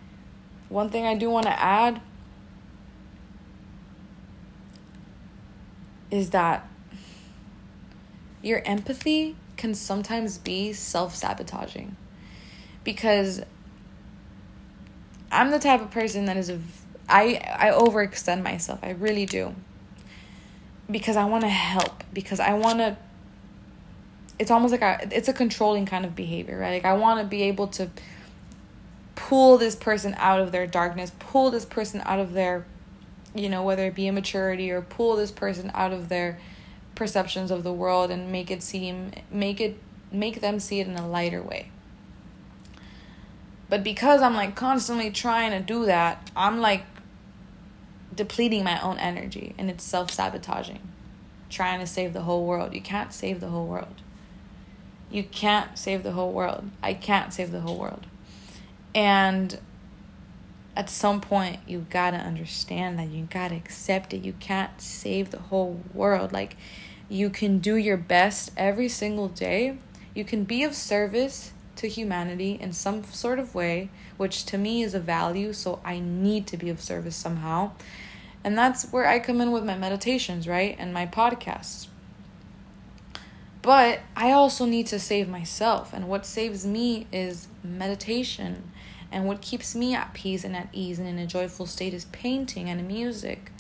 one 0.69 0.91
thing 0.91 1.05
I 1.05 1.15
do 1.15 1.31
want 1.31 1.47
to 1.47 1.61
add 1.61 2.01
is 6.11 6.31
that 6.31 6.67
your 8.43 8.63
empathy 8.65 9.37
can 9.59 9.75
sometimes 9.75 10.39
be 10.39 10.73
self 10.73 11.15
sabotaging. 11.15 11.97
Because 12.85 13.43
I'm 15.31 15.51
the 15.51 15.59
type 15.59 15.83
of 15.83 15.91
person 15.91 16.25
that 16.25 16.39
is 16.39 16.51
I 17.09 17.41
I 17.59 17.71
overextend 17.71 18.43
myself. 18.43 18.79
I 18.83 18.91
really 18.91 19.27
do. 19.27 19.55
Because 20.91 21.17
I 21.17 21.25
want 21.27 21.43
to 21.43 21.51
help 21.51 22.05
because 22.15 22.41
I 22.41 22.55
want 22.55 22.79
to 22.79 22.97
it's 24.39 24.51
almost 24.51 24.71
like 24.71 24.83
a, 24.83 25.09
it's 25.11 25.29
a 25.29 25.33
controlling 25.33 25.85
kind 25.85 26.05
of 26.05 26.15
behavior, 26.15 26.59
right? 26.59 26.73
Like 26.73 26.85
I 26.85 26.95
want 26.95 27.21
to 27.21 27.27
be 27.27 27.43
able 27.43 27.67
to 27.69 27.91
pull 29.17 29.59
this 29.59 29.75
person 29.75 30.15
out 30.17 30.41
of 30.41 30.53
their 30.53 30.67
darkness, 30.67 31.11
pull 31.19 31.51
this 31.51 31.65
person 31.65 32.01
out 32.05 32.21
of 32.21 32.33
their, 32.33 32.65
you 33.35 33.49
know, 33.49 33.65
whether 33.65 33.87
it 33.87 33.97
be 33.97 34.07
immaturity 34.07 34.71
or 34.71 34.81
pull 34.81 35.17
this 35.17 35.33
person 35.33 35.73
out 35.75 35.93
of 35.93 36.09
their 36.09 36.39
perceptions 36.99 37.51
of 37.51 37.63
the 37.63 37.73
world 37.73 38.11
and 38.11 38.31
make 38.31 38.51
it 38.51 38.63
seem, 38.63 39.13
make 39.31 39.61
it, 39.61 39.79
make 40.13 40.41
them 40.41 40.59
see 40.59 40.81
it 40.81 40.89
in 40.89 40.97
a 40.97 41.09
lighter 41.09 41.41
way. 41.41 41.71
But 43.71 43.85
because 43.85 44.21
I'm 44.21 44.35
like 44.35 44.55
constantly 44.57 45.11
trying 45.11 45.53
to 45.53 45.61
do 45.61 45.87
that, 45.87 46.31
I'm 46.35 46.61
like 46.61 46.85
depleting 48.15 48.65
my 48.65 48.81
own 48.83 48.99
energy 48.99 49.55
and 49.57 49.71
it's 49.71 49.85
self 49.85 50.11
sabotaging. 50.11 50.81
Trying 51.49 51.81
to 51.81 51.87
save 51.87 52.13
the 52.13 52.23
whole 52.23 52.45
world. 52.45 52.75
You 52.75 52.83
can't 52.83 53.13
save 53.13 53.41
the 53.41 53.49
whole 53.49 53.67
world. 53.67 54.03
You 55.11 55.23
can't 55.23 55.79
save 55.79 56.03
the 56.03 56.13
whole 56.13 56.33
world. 56.33 56.69
I 56.83 56.93
can't 56.93 57.33
save 57.33 57.53
the 57.53 57.61
whole 57.61 57.79
world. 57.79 58.07
And 58.95 59.59
at 60.77 60.91
some 60.91 61.21
point, 61.21 61.61
you 61.67 61.87
gotta 61.89 62.19
understand 62.19 62.99
that. 62.99 63.09
You 63.09 63.29
gotta 63.31 63.55
accept 63.55 64.13
it. 64.13 64.25
You 64.25 64.35
can't 64.35 64.81
save 64.81 65.31
the 65.31 65.39
whole 65.39 65.81
world. 65.95 66.33
Like, 66.33 66.57
you 67.09 67.31
can 67.31 67.59
do 67.59 67.77
your 67.77 67.97
best 67.97 68.51
every 68.57 68.89
single 68.89 69.29
day. 69.29 69.79
You 70.15 70.25
can 70.25 70.45
be 70.45 70.63
of 70.63 70.75
service 70.75 71.53
to 71.77 71.89
humanity 71.89 72.59
in 72.61 72.73
some 72.73 73.05
sort 73.05 73.39
of 73.39 73.55
way, 73.55 73.89
which 74.17 74.45
to 74.47 74.59
me 74.59 74.83
is 74.83 74.95
a 74.95 75.01
value. 75.01 75.53
So 75.53 75.81
I 75.85 76.01
need 76.01 76.47
to 76.49 76.57
be 76.57 76.71
of 76.71 76.81
service 76.81 77.17
somehow. 77.17 77.73
And 78.45 78.57
that's 78.57 78.91
where 78.91 79.07
I 79.07 79.19
come 79.19 79.41
in 79.41 79.53
with 79.53 79.65
my 79.65 79.77
meditations, 79.77 80.47
right? 80.47 80.77
And 80.79 80.93
my 80.93 81.07
podcasts. 81.07 81.89
But 83.63 84.01
I 84.17 84.31
also 84.31 84.65
need 84.65 84.87
to 84.89 84.99
save 84.99 85.29
myself. 85.29 85.93
And 85.93 86.09
what 86.09 86.25
saves 86.25 86.67
me 86.67 87.07
is 87.13 87.49
meditation 87.63 88.71
and 89.11 89.27
what 89.27 89.41
keeps 89.41 89.75
me 89.75 89.95
at 89.95 90.13
peace 90.15 90.45
and 90.45 90.55
at 90.55 90.69
ease 90.73 90.99
and 90.99 91.09
in 91.09 91.19
a 91.19 91.27
joyful 91.27 91.67
state 91.67 91.95
is 91.95 92.05
painting 92.07 92.69
and 92.69 92.87
music. 92.87 93.51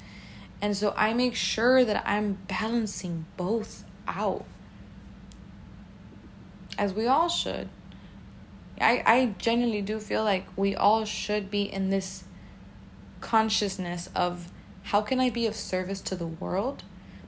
And 0.60 0.76
so 0.76 0.92
I 0.96 1.14
make 1.14 1.34
sure 1.34 1.84
that 1.84 2.02
I'm 2.06 2.38
balancing 2.48 3.26
both 3.36 3.84
out. 4.06 4.44
As 6.76 6.92
we 6.92 7.06
all 7.06 7.28
should. 7.28 7.68
I, 8.80 9.02
I 9.04 9.34
genuinely 9.38 9.82
do 9.82 9.98
feel 9.98 10.22
like 10.22 10.46
we 10.56 10.74
all 10.74 11.04
should 11.04 11.50
be 11.50 11.62
in 11.62 11.90
this 11.90 12.24
consciousness 13.20 14.08
of 14.14 14.50
how 14.84 15.02
can 15.02 15.20
I 15.20 15.30
be 15.30 15.46
of 15.46 15.54
service 15.54 16.00
to 16.02 16.14
the 16.14 16.26
world, 16.26 16.84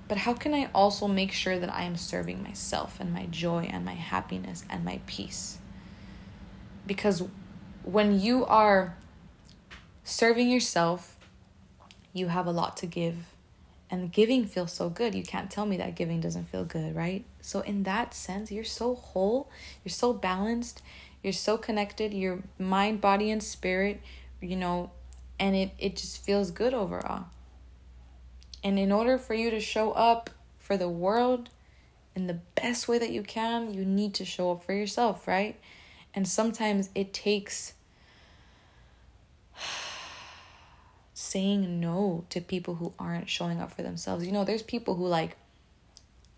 but 0.08 0.18
how 0.18 0.34
can 0.34 0.54
I 0.54 0.70
also 0.74 1.06
make 1.06 1.32
sure 1.32 1.58
that 1.58 1.72
I 1.72 1.82
am 1.82 1.96
serving 1.96 2.42
myself 2.42 2.98
and 3.00 3.12
my 3.12 3.26
joy 3.26 3.68
and 3.70 3.84
my 3.84 3.94
happiness 3.94 4.64
and 4.70 4.84
my 4.84 5.00
peace? 5.06 5.58
Because 6.86 7.22
when 7.82 8.20
you 8.20 8.44
are 8.46 8.96
serving 10.04 10.48
yourself, 10.48 11.16
you 12.12 12.28
have 12.28 12.46
a 12.46 12.50
lot 12.50 12.76
to 12.78 12.86
give. 12.86 13.16
And 13.90 14.12
giving 14.12 14.46
feels 14.46 14.72
so 14.72 14.88
good. 14.88 15.14
You 15.14 15.24
can't 15.24 15.50
tell 15.50 15.66
me 15.66 15.76
that 15.78 15.96
giving 15.96 16.20
doesn't 16.20 16.48
feel 16.48 16.64
good, 16.64 16.94
right? 16.94 17.24
So, 17.40 17.60
in 17.60 17.82
that 17.82 18.14
sense, 18.14 18.52
you're 18.52 18.62
so 18.62 18.94
whole, 18.94 19.50
you're 19.84 19.90
so 19.90 20.12
balanced, 20.12 20.80
you're 21.24 21.32
so 21.32 21.58
connected, 21.58 22.14
your 22.14 22.38
mind, 22.56 23.00
body, 23.00 23.32
and 23.32 23.42
spirit, 23.42 24.00
you 24.40 24.54
know, 24.54 24.90
and 25.40 25.56
it, 25.56 25.72
it 25.78 25.96
just 25.96 26.24
feels 26.24 26.52
good 26.52 26.72
overall. 26.72 27.24
And 28.62 28.78
in 28.78 28.92
order 28.92 29.18
for 29.18 29.34
you 29.34 29.50
to 29.50 29.60
show 29.60 29.92
up 29.92 30.30
for 30.58 30.76
the 30.76 30.88
world 30.88 31.48
in 32.14 32.26
the 32.26 32.38
best 32.54 32.86
way 32.86 32.98
that 32.98 33.10
you 33.10 33.22
can, 33.22 33.74
you 33.74 33.84
need 33.84 34.14
to 34.14 34.24
show 34.24 34.52
up 34.52 34.64
for 34.64 34.72
yourself, 34.72 35.26
right? 35.26 35.58
And 36.14 36.28
sometimes 36.28 36.90
it 36.94 37.12
takes 37.12 37.74
saying 41.20 41.78
no 41.80 42.24
to 42.30 42.40
people 42.40 42.76
who 42.76 42.94
aren't 42.98 43.28
showing 43.28 43.60
up 43.60 43.70
for 43.70 43.82
themselves. 43.82 44.24
You 44.24 44.32
know, 44.32 44.44
there's 44.44 44.62
people 44.62 44.94
who 44.94 45.06
like 45.06 45.36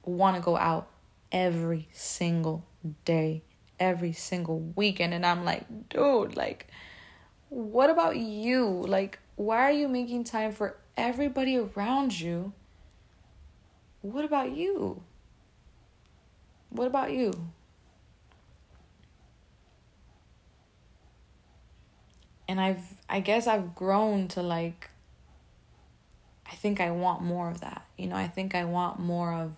want 0.04 0.36
to 0.36 0.42
go 0.42 0.56
out 0.56 0.88
every 1.30 1.88
single 1.92 2.64
day, 3.04 3.42
every 3.78 4.12
single 4.12 4.58
weekend. 4.74 5.14
And 5.14 5.24
I'm 5.24 5.44
like, 5.44 5.88
dude, 5.88 6.36
like, 6.36 6.66
what 7.48 7.90
about 7.90 8.16
you? 8.16 8.66
Like, 8.66 9.20
why 9.36 9.58
are 9.62 9.72
you 9.72 9.88
making 9.88 10.24
time 10.24 10.52
for 10.52 10.76
everybody 10.96 11.56
around 11.56 12.18
you? 12.18 12.52
What 14.00 14.24
about 14.24 14.50
you? 14.50 15.02
What 16.70 16.88
about 16.88 17.12
you? 17.12 17.32
And 22.52 22.60
I've 22.60 22.84
I 23.08 23.20
guess 23.20 23.46
I've 23.46 23.74
grown 23.74 24.28
to 24.28 24.42
like 24.42 24.90
I 26.46 26.54
think 26.54 26.80
I 26.80 26.90
want 26.90 27.22
more 27.22 27.48
of 27.48 27.62
that. 27.62 27.86
You 27.96 28.08
know, 28.08 28.16
I 28.16 28.28
think 28.28 28.54
I 28.54 28.66
want 28.66 29.00
more 29.00 29.32
of 29.32 29.54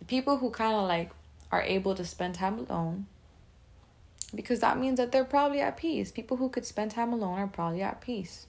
the 0.00 0.04
people 0.04 0.36
who 0.36 0.50
kind 0.50 0.74
of 0.74 0.86
like 0.86 1.10
are 1.50 1.62
able 1.62 1.94
to 1.94 2.04
spend 2.04 2.34
time 2.34 2.58
alone 2.58 3.06
because 4.34 4.60
that 4.60 4.78
means 4.78 4.98
that 4.98 5.12
they're 5.12 5.24
probably 5.24 5.60
at 5.60 5.78
peace. 5.78 6.10
People 6.10 6.36
who 6.36 6.50
could 6.50 6.66
spend 6.66 6.90
time 6.90 7.14
alone 7.14 7.38
are 7.38 7.46
probably 7.46 7.80
at 7.80 8.02
peace. 8.02 8.46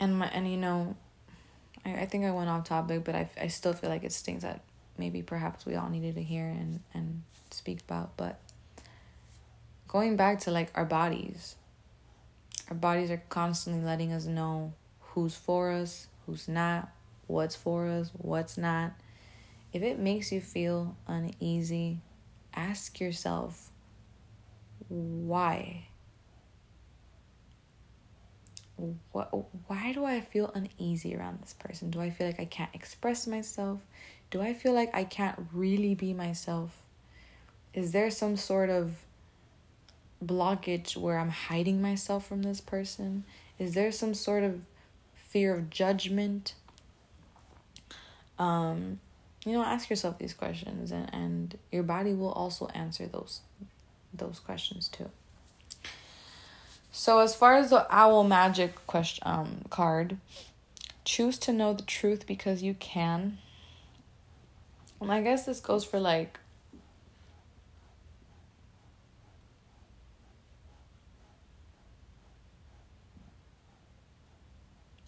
And 0.00 0.18
my 0.18 0.28
and 0.28 0.50
you 0.50 0.56
know, 0.56 0.96
I, 1.84 1.90
I 1.90 2.06
think 2.06 2.24
I 2.24 2.30
went 2.30 2.48
off 2.48 2.64
topic, 2.64 3.04
but 3.04 3.14
I, 3.14 3.28
I 3.38 3.48
still 3.48 3.74
feel 3.74 3.90
like 3.90 4.02
it's 4.02 4.22
things 4.22 4.44
that 4.44 4.62
maybe 4.96 5.20
perhaps 5.20 5.66
we 5.66 5.74
all 5.74 5.90
needed 5.90 6.14
to 6.14 6.22
hear 6.22 6.46
and, 6.46 6.80
and 6.94 7.22
speak 7.50 7.82
about. 7.82 8.16
But 8.16 8.40
going 9.88 10.16
back 10.16 10.40
to 10.40 10.50
like 10.50 10.70
our 10.74 10.84
bodies. 10.84 11.56
Our 12.68 12.76
bodies 12.76 13.10
are 13.10 13.22
constantly 13.28 13.84
letting 13.84 14.12
us 14.12 14.26
know 14.26 14.72
who's 15.00 15.34
for 15.36 15.70
us, 15.70 16.08
who's 16.26 16.48
not, 16.48 16.90
what's 17.26 17.54
for 17.54 17.86
us, 17.86 18.10
what's 18.16 18.58
not. 18.58 18.92
If 19.72 19.82
it 19.82 19.98
makes 19.98 20.32
you 20.32 20.40
feel 20.40 20.96
uneasy, 21.06 22.00
ask 22.54 22.98
yourself 22.98 23.70
why. 24.88 25.88
what 29.12 29.30
why 29.68 29.92
do 29.92 30.04
I 30.04 30.20
feel 30.20 30.50
uneasy 30.54 31.16
around 31.16 31.40
this 31.40 31.54
person? 31.54 31.90
Do 31.90 32.00
I 32.00 32.10
feel 32.10 32.26
like 32.26 32.40
I 32.40 32.44
can't 32.44 32.74
express 32.74 33.26
myself? 33.26 33.80
Do 34.30 34.42
I 34.42 34.52
feel 34.52 34.72
like 34.72 34.94
I 34.94 35.04
can't 35.04 35.38
really 35.52 35.94
be 35.94 36.12
myself? 36.12 36.82
Is 37.72 37.92
there 37.92 38.10
some 38.10 38.36
sort 38.36 38.70
of 38.70 39.05
blockage 40.24 40.96
where 40.96 41.18
I'm 41.18 41.30
hiding 41.30 41.80
myself 41.82 42.26
from 42.26 42.42
this 42.42 42.60
person? 42.60 43.24
Is 43.58 43.74
there 43.74 43.92
some 43.92 44.14
sort 44.14 44.42
of 44.42 44.60
fear 45.14 45.54
of 45.54 45.70
judgment? 45.70 46.54
Um, 48.38 49.00
you 49.44 49.52
know, 49.52 49.62
ask 49.62 49.88
yourself 49.88 50.18
these 50.18 50.34
questions 50.34 50.90
and, 50.90 51.12
and 51.12 51.58
your 51.70 51.82
body 51.82 52.12
will 52.12 52.32
also 52.32 52.66
answer 52.74 53.06
those 53.06 53.40
those 54.12 54.38
questions 54.38 54.88
too. 54.88 55.10
So 56.90 57.18
as 57.18 57.34
far 57.34 57.56
as 57.56 57.70
the 57.70 57.86
owl 57.94 58.24
magic 58.24 58.86
question 58.86 59.22
um 59.26 59.62
card, 59.68 60.16
choose 61.04 61.38
to 61.40 61.52
know 61.52 61.72
the 61.72 61.82
truth 61.82 62.26
because 62.26 62.62
you 62.62 62.74
can. 62.74 63.38
And 65.00 65.12
I 65.12 65.22
guess 65.22 65.44
this 65.44 65.60
goes 65.60 65.84
for 65.84 66.00
like 66.00 66.38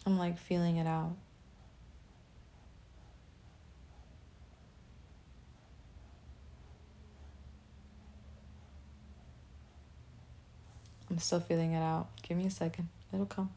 I'm 0.08 0.16
like 0.16 0.38
feeling 0.38 0.78
it 0.78 0.86
out. 0.86 1.14
I'm 11.10 11.18
still 11.18 11.40
feeling 11.40 11.74
it 11.74 11.82
out. 11.82 12.06
Give 12.22 12.38
me 12.38 12.46
a 12.46 12.50
second. 12.50 12.88
It'll 13.12 13.26
come. 13.26 13.50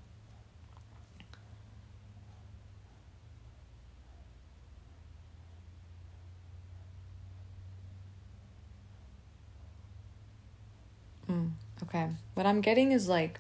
Mm, 11.29 11.51
okay. 11.83 12.09
What 12.33 12.45
I'm 12.45 12.59
getting 12.59 12.91
is 12.91 13.07
like 13.07 13.39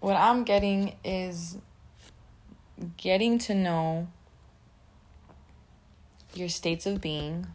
what 0.00 0.16
I'm 0.16 0.44
getting 0.44 0.94
is 1.04 1.58
getting 2.96 3.38
to 3.38 3.54
know 3.54 4.08
your 6.34 6.48
states 6.48 6.86
of 6.86 7.00
being 7.00 7.46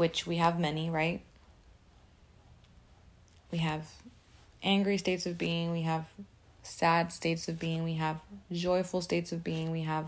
which 0.00 0.26
we 0.26 0.36
have 0.36 0.58
many, 0.58 0.88
right? 0.88 1.20
We 3.52 3.58
have 3.58 3.86
angry 4.62 4.96
states 4.96 5.26
of 5.26 5.36
being, 5.36 5.72
we 5.72 5.82
have 5.82 6.06
sad 6.62 7.12
states 7.12 7.48
of 7.48 7.58
being, 7.58 7.84
we 7.84 7.94
have 7.94 8.20
joyful 8.50 9.02
states 9.02 9.30
of 9.30 9.44
being, 9.44 9.70
we 9.70 9.82
have 9.82 10.06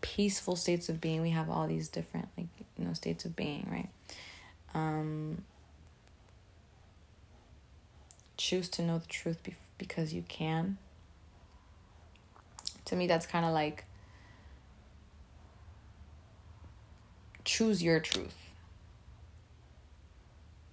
peaceful 0.00 0.56
states 0.56 0.88
of 0.88 1.00
being, 1.00 1.22
we 1.22 1.30
have 1.30 1.48
all 1.48 1.68
these 1.68 1.88
different 1.88 2.28
like 2.36 2.48
you 2.76 2.84
know 2.84 2.94
states 2.94 3.24
of 3.24 3.36
being, 3.36 3.64
right? 3.70 3.88
Um 4.74 5.44
choose 8.36 8.68
to 8.70 8.82
know 8.82 8.98
the 8.98 9.06
truth 9.06 9.42
be- 9.44 9.54
because 9.78 10.12
you 10.12 10.22
can. 10.28 10.76
To 12.86 12.96
me 12.96 13.06
that's 13.06 13.26
kind 13.26 13.46
of 13.46 13.52
like 13.52 13.84
choose 17.44 17.82
your 17.82 18.00
truth 18.00 18.48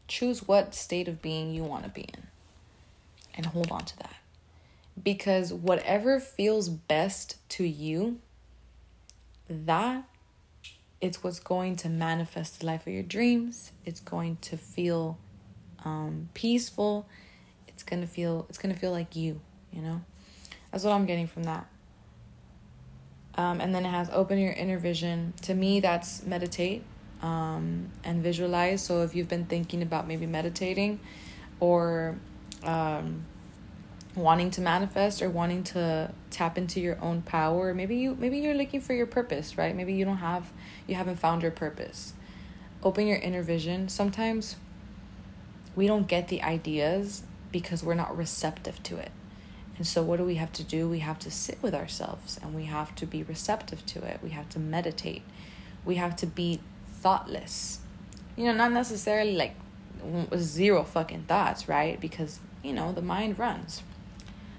choose 0.07 0.47
what 0.47 0.73
state 0.73 1.07
of 1.07 1.21
being 1.21 1.53
you 1.53 1.63
want 1.63 1.83
to 1.83 1.89
be 1.89 2.01
in 2.01 2.27
and 3.33 3.47
hold 3.47 3.71
on 3.71 3.83
to 3.85 3.97
that. 3.97 4.15
Because 5.01 5.51
whatever 5.51 6.19
feels 6.19 6.69
best 6.69 7.35
to 7.49 7.65
you, 7.65 8.19
that 9.49 10.05
it's 11.01 11.23
what's 11.23 11.39
going 11.39 11.75
to 11.77 11.89
manifest 11.89 12.59
the 12.59 12.65
life 12.65 12.87
of 12.87 12.93
your 12.93 13.03
dreams. 13.03 13.71
It's 13.85 13.99
going 13.99 14.37
to 14.41 14.57
feel 14.57 15.17
um, 15.83 16.29
peaceful. 16.33 17.07
It's 17.75 17.83
gonna 17.83 18.07
feel 18.07 18.45
it's 18.49 18.57
gonna 18.57 18.73
feel 18.73 18.91
like 18.91 19.15
you, 19.15 19.39
you 19.71 19.81
know. 19.81 20.01
That's 20.71 20.83
what 20.83 20.93
I'm 20.93 21.05
getting 21.05 21.27
from 21.27 21.43
that. 21.43 21.67
Um, 23.35 23.59
and 23.59 23.75
then 23.75 23.85
it 23.85 23.89
has 23.89 24.09
open 24.11 24.39
your 24.39 24.53
inner 24.53 24.79
vision. 24.79 25.33
To 25.43 25.53
me, 25.53 25.81
that's 25.81 26.23
meditate 26.23 26.83
um, 27.21 27.91
and 28.03 28.23
visualize. 28.23 28.81
So 28.81 29.03
if 29.03 29.13
you've 29.13 29.27
been 29.27 29.45
thinking 29.45 29.81
about 29.81 30.07
maybe 30.07 30.25
meditating 30.25 30.99
or 31.59 32.15
um, 32.63 33.25
wanting 34.15 34.51
to 34.51 34.61
manifest 34.61 35.21
or 35.21 35.29
wanting 35.29 35.63
to 35.63 36.11
tap 36.29 36.57
into 36.57 36.79
your 36.79 36.97
own 37.01 37.21
power, 37.21 37.73
maybe 37.73 37.97
you 37.97 38.15
maybe 38.15 38.39
you're 38.39 38.53
looking 38.53 38.79
for 38.79 38.93
your 38.93 39.05
purpose, 39.05 39.57
right? 39.57 39.75
Maybe 39.75 39.93
you 39.93 40.05
don't 40.05 40.17
have 40.17 40.51
you 40.87 40.95
haven't 40.95 41.17
found 41.17 41.41
your 41.41 41.51
purpose. 41.51 42.13
Open 42.83 43.07
your 43.07 43.17
inner 43.17 43.43
vision. 43.43 43.89
Sometimes 43.89 44.55
we 45.75 45.87
don't 45.87 46.07
get 46.07 46.29
the 46.29 46.41
ideas 46.41 47.23
because 47.55 47.81
we're 47.81 47.93
not 47.93 48.17
receptive 48.17 48.83
to 48.83 48.97
it. 48.97 49.11
And 49.77 49.87
so, 49.87 50.03
what 50.03 50.17
do 50.17 50.25
we 50.25 50.35
have 50.35 50.51
to 50.51 50.63
do? 50.63 50.89
We 50.89 50.99
have 50.99 51.17
to 51.19 51.31
sit 51.31 51.57
with 51.61 51.73
ourselves 51.73 52.37
and 52.43 52.53
we 52.53 52.65
have 52.65 52.93
to 52.95 53.05
be 53.05 53.23
receptive 53.23 53.85
to 53.85 54.03
it. 54.03 54.19
We 54.21 54.31
have 54.31 54.49
to 54.49 54.59
meditate. 54.59 55.21
We 55.85 55.95
have 55.95 56.17
to 56.17 56.25
be 56.25 56.59
thoughtless. 56.99 57.79
You 58.35 58.43
know, 58.43 58.53
not 58.53 58.73
necessarily 58.73 59.37
like 59.37 59.55
zero 60.35 60.83
fucking 60.83 61.23
thoughts, 61.29 61.69
right? 61.69 61.97
Because, 61.97 62.41
you 62.61 62.73
know, 62.73 62.91
the 62.91 63.01
mind 63.01 63.39
runs. 63.39 63.83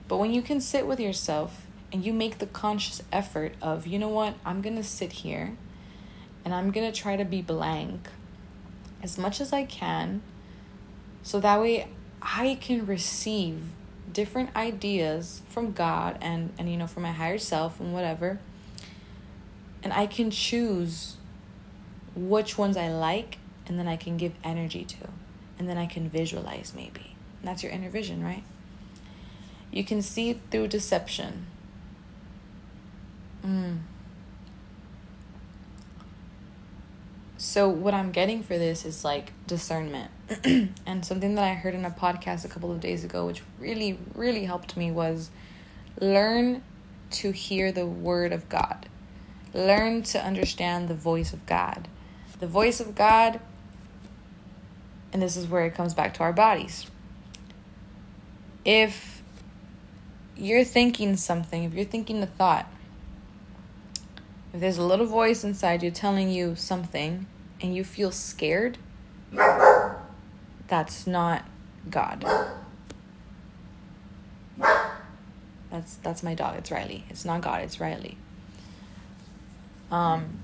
But 0.08 0.16
when 0.16 0.32
you 0.32 0.40
can 0.40 0.58
sit 0.58 0.86
with 0.86 0.98
yourself 0.98 1.66
and 1.92 2.02
you 2.02 2.14
make 2.14 2.38
the 2.38 2.46
conscious 2.46 3.02
effort 3.12 3.56
of, 3.60 3.86
you 3.86 3.98
know 3.98 4.08
what, 4.08 4.36
I'm 4.42 4.62
going 4.62 4.76
to 4.76 4.82
sit 4.82 5.12
here 5.12 5.58
and 6.46 6.54
I'm 6.54 6.70
going 6.70 6.90
to 6.90 6.98
try 6.98 7.16
to 7.16 7.26
be 7.26 7.42
blank 7.42 8.08
as 9.02 9.18
much 9.18 9.38
as 9.38 9.52
I 9.52 9.66
can 9.66 10.22
so 11.22 11.40
that 11.40 11.60
way 11.60 11.88
I 12.26 12.58
can 12.60 12.84
receive 12.84 13.62
different 14.12 14.54
ideas 14.54 15.42
from 15.48 15.72
God 15.72 16.18
and 16.20 16.52
and 16.58 16.70
you 16.70 16.76
know 16.76 16.86
from 16.86 17.04
my 17.04 17.12
higher 17.12 17.38
self 17.38 17.80
and 17.80 17.94
whatever 17.94 18.40
and 19.86 19.92
I 19.92 20.06
can 20.06 20.32
choose 20.32 21.16
which 22.16 22.58
ones 22.58 22.76
I 22.76 22.88
like, 22.88 23.38
and 23.68 23.78
then 23.78 23.86
I 23.86 23.96
can 23.96 24.16
give 24.16 24.32
energy 24.42 24.84
to. 24.84 25.08
And 25.60 25.68
then 25.68 25.78
I 25.78 25.86
can 25.86 26.08
visualize 26.08 26.72
maybe. 26.74 27.14
And 27.38 27.48
that's 27.48 27.62
your 27.62 27.70
inner 27.70 27.88
vision, 27.88 28.24
right? 28.24 28.42
You 29.70 29.84
can 29.84 30.02
see 30.02 30.40
through 30.50 30.66
deception. 30.66 31.46
Mm. 33.46 33.78
So, 37.36 37.68
what 37.68 37.94
I'm 37.94 38.10
getting 38.10 38.42
for 38.42 38.58
this 38.58 38.84
is 38.84 39.04
like 39.04 39.32
discernment. 39.46 40.10
and 40.86 41.04
something 41.04 41.34
that 41.34 41.44
I 41.44 41.54
heard 41.54 41.74
in 41.74 41.84
a 41.84 41.90
podcast 41.90 42.44
a 42.44 42.48
couple 42.48 42.72
of 42.72 42.80
days 42.80 43.04
ago, 43.04 43.26
which 43.26 43.42
really, 43.58 43.98
really 44.14 44.44
helped 44.44 44.76
me, 44.76 44.90
was 44.90 45.30
learn 46.00 46.62
to 47.10 47.30
hear 47.30 47.70
the 47.72 47.86
word 47.86 48.32
of 48.32 48.48
God, 48.48 48.88
learn 49.54 50.02
to 50.04 50.22
understand 50.22 50.88
the 50.88 50.94
voice 50.94 51.32
of 51.32 51.46
God 51.46 51.88
the 52.38 52.46
voice 52.46 52.80
of 52.80 52.94
God, 52.94 53.40
and 55.12 55.22
this 55.22 55.36
is 55.36 55.46
where 55.46 55.64
it 55.64 55.74
comes 55.74 55.94
back 55.94 56.14
to 56.14 56.20
our 56.20 56.32
bodies. 56.32 56.86
If 58.64 59.22
you're 60.36 60.64
thinking 60.64 61.16
something, 61.16 61.64
if 61.64 61.72
you're 61.72 61.84
thinking 61.84 62.22
a 62.22 62.26
thought, 62.26 62.66
if 64.52 64.60
there's 64.60 64.78
a 64.78 64.82
little 64.82 65.06
voice 65.06 65.44
inside 65.44 65.82
you 65.82 65.90
telling 65.90 66.30
you 66.30 66.56
something 66.56 67.26
and 67.60 67.74
you 67.74 67.84
feel 67.84 68.10
scared, 68.10 68.78
that's 70.68 71.06
not 71.06 71.44
God. 71.90 72.24
That's 75.70 75.96
that's 75.96 76.22
my 76.22 76.34
dog. 76.34 76.56
It's 76.58 76.70
Riley. 76.70 77.04
It's 77.10 77.24
not 77.24 77.42
God. 77.42 77.62
It's 77.62 77.80
Riley. 77.80 78.16
Um, 79.90 80.38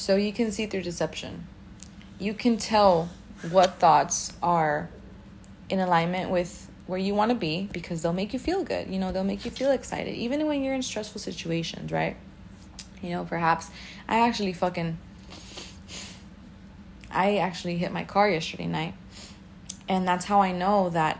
So 0.00 0.16
you 0.16 0.32
can 0.32 0.50
see 0.50 0.64
through 0.64 0.80
deception. 0.80 1.46
You 2.18 2.32
can 2.32 2.56
tell 2.56 3.10
what 3.50 3.74
thoughts 3.74 4.32
are 4.42 4.88
in 5.68 5.78
alignment 5.78 6.30
with 6.30 6.70
where 6.86 6.98
you 6.98 7.14
want 7.14 7.28
to 7.30 7.34
be 7.34 7.68
because 7.70 8.00
they'll 8.00 8.14
make 8.14 8.32
you 8.32 8.38
feel 8.38 8.64
good. 8.64 8.88
You 8.88 8.98
know, 8.98 9.12
they'll 9.12 9.24
make 9.24 9.44
you 9.44 9.50
feel 9.50 9.70
excited, 9.70 10.14
even 10.14 10.46
when 10.46 10.64
you're 10.64 10.74
in 10.74 10.82
stressful 10.82 11.20
situations, 11.20 11.92
right? 11.92 12.16
You 13.02 13.10
know, 13.10 13.24
perhaps 13.24 13.70
I 14.08 14.26
actually 14.26 14.52
fucking. 14.52 14.98
I 17.10 17.38
actually 17.38 17.76
hit 17.76 17.92
my 17.92 18.04
car 18.04 18.30
yesterday 18.30 18.66
night. 18.66 18.94
And 19.88 20.06
that's 20.06 20.26
how 20.26 20.40
I 20.40 20.52
know 20.52 20.90
that 20.90 21.18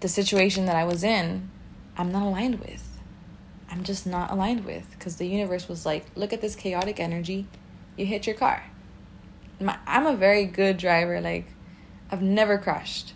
the 0.00 0.08
situation 0.08 0.66
that 0.66 0.74
I 0.74 0.84
was 0.84 1.04
in, 1.04 1.48
I'm 1.96 2.10
not 2.10 2.24
aligned 2.24 2.58
with. 2.58 2.98
I'm 3.70 3.84
just 3.84 4.06
not 4.06 4.30
aligned 4.30 4.64
with 4.66 4.90
because 4.98 5.16
the 5.16 5.26
universe 5.26 5.68
was 5.68 5.86
like, 5.86 6.04
look 6.16 6.32
at 6.32 6.40
this 6.40 6.56
chaotic 6.56 6.98
energy, 6.98 7.46
you 7.96 8.04
hit 8.04 8.26
your 8.26 8.36
car. 8.36 8.64
My, 9.60 9.78
I'm 9.86 10.06
a 10.06 10.16
very 10.16 10.44
good 10.44 10.76
driver. 10.76 11.20
Like, 11.20 11.46
I've 12.10 12.20
never 12.20 12.58
crashed, 12.58 13.14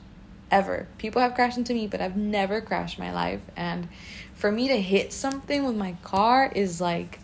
ever. 0.56 0.88
People 0.96 1.20
have 1.20 1.34
crashed 1.34 1.58
into 1.58 1.74
me, 1.74 1.86
but 1.86 2.00
I've 2.00 2.16
never 2.16 2.62
crashed 2.62 2.98
my 2.98 3.12
life. 3.12 3.42
And 3.56 3.88
for 4.34 4.50
me 4.50 4.68
to 4.68 4.80
hit 4.80 5.12
something 5.12 5.64
with 5.64 5.76
my 5.76 5.92
car 6.02 6.50
is 6.54 6.80
like, 6.80 7.20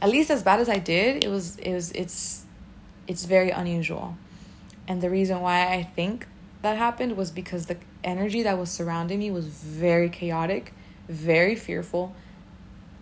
at 0.00 0.08
least 0.08 0.30
as 0.30 0.42
bad 0.42 0.58
as 0.58 0.68
I 0.68 0.78
did, 0.78 1.24
it 1.24 1.28
was, 1.28 1.58
it 1.58 1.74
was, 1.74 1.92
it's, 1.92 2.46
it's 3.06 3.26
very 3.26 3.50
unusual. 3.50 4.16
And 4.86 5.02
the 5.02 5.10
reason 5.10 5.40
why 5.40 5.74
I 5.74 5.82
think 5.82 6.26
that 6.62 6.78
happened 6.78 7.18
was 7.18 7.30
because 7.30 7.66
the 7.66 7.76
energy 8.02 8.42
that 8.42 8.56
was 8.58 8.70
surrounding 8.70 9.18
me 9.18 9.30
was 9.30 9.46
very 9.46 10.08
chaotic, 10.08 10.72
very 11.06 11.54
fearful, 11.54 12.16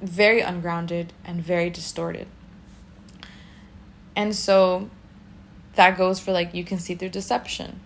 very 0.03 0.41
ungrounded, 0.41 1.13
and 1.25 1.41
very 1.41 1.71
distorted. 1.71 2.27
And 4.17 4.35
so 4.35 4.91
that 5.77 5.97
goes 5.97 6.19
for 6.19 6.33
like 6.33 6.53
you 6.53 6.65
can 6.65 6.81
see 6.81 6.97
through 6.97 7.11
deception. 7.11 7.81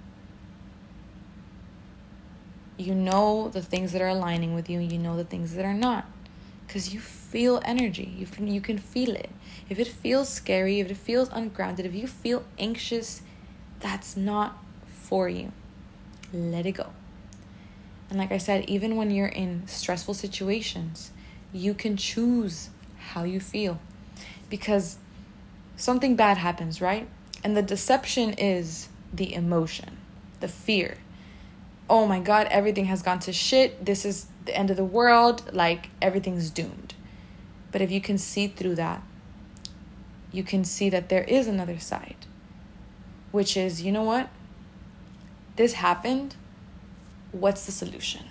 You 2.81 2.95
know 2.95 3.51
the 3.51 3.61
things 3.61 3.93
that 3.93 4.01
are 4.01 4.09
aligning 4.09 4.55
with 4.55 4.71
you, 4.71 4.81
you 4.81 4.99
know 4.99 5.14
the 5.14 5.25
things 5.25 5.55
that 5.55 5.66
are 5.66 5.75
not. 5.75 6.07
Because 6.66 6.95
you 6.95 7.01
feel 7.01 7.61
energy. 7.62 8.14
You 8.16 8.25
can, 8.25 8.47
you 8.47 8.62
can 8.62 8.79
feel 8.79 9.14
it. 9.14 9.29
If 9.69 9.79
it 9.79 9.87
feels 9.87 10.31
scary, 10.31 10.81
if 10.81 10.90
it 10.90 10.97
feels 10.97 11.29
ungrounded, 11.31 11.85
if 11.85 11.95
you 11.95 12.07
feel 12.07 12.43
anxious, 12.59 13.21
that's 13.81 14.16
not 14.16 14.57
for 14.87 15.29
you. 15.29 15.53
Let 16.33 16.64
it 16.64 16.73
go. 16.73 16.87
And 18.09 18.19
like 18.19 18.33
I 18.33 18.38
said, 18.38 18.64
even 18.64 18.97
when 18.97 19.11
you're 19.11 19.27
in 19.27 19.66
stressful 19.66 20.14
situations, 20.14 21.11
you 21.53 21.75
can 21.75 21.99
choose 21.99 22.71
how 23.11 23.25
you 23.25 23.40
feel 23.40 23.79
because 24.49 24.97
something 25.77 26.16
bad 26.16 26.38
happens, 26.38 26.81
right? 26.81 27.07
And 27.45 27.55
the 27.55 27.62
deception 27.62 28.33
is 28.38 28.88
the 29.12 29.35
emotion, 29.35 29.99
the 30.40 30.49
fear. 30.49 30.97
Oh 31.90 32.07
my 32.07 32.20
God, 32.20 32.46
everything 32.53 32.85
has 32.85 33.03
gone 33.03 33.18
to 33.18 33.33
shit. 33.33 33.85
This 33.85 34.05
is 34.05 34.26
the 34.44 34.57
end 34.57 34.70
of 34.70 34.76
the 34.76 34.85
world. 34.85 35.53
Like 35.53 35.90
everything's 36.00 36.48
doomed. 36.48 36.94
But 37.72 37.83
if 37.83 37.90
you 37.90 38.00
can 38.00 38.16
see 38.16 38.46
through 38.46 38.76
that, 38.76 39.03
you 40.31 40.44
can 40.44 40.64
see 40.64 40.88
that 40.90 41.09
there 41.09 41.24
is 41.24 41.48
another 41.48 41.81
side, 41.81 42.26
which 43.33 43.57
is, 43.57 43.83
you 43.83 43.90
know 43.90 44.05
what? 44.05 44.29
This 45.57 45.72
happened. 45.72 46.37
What's 47.33 47.66
the 47.66 47.72
solution? 47.72 48.24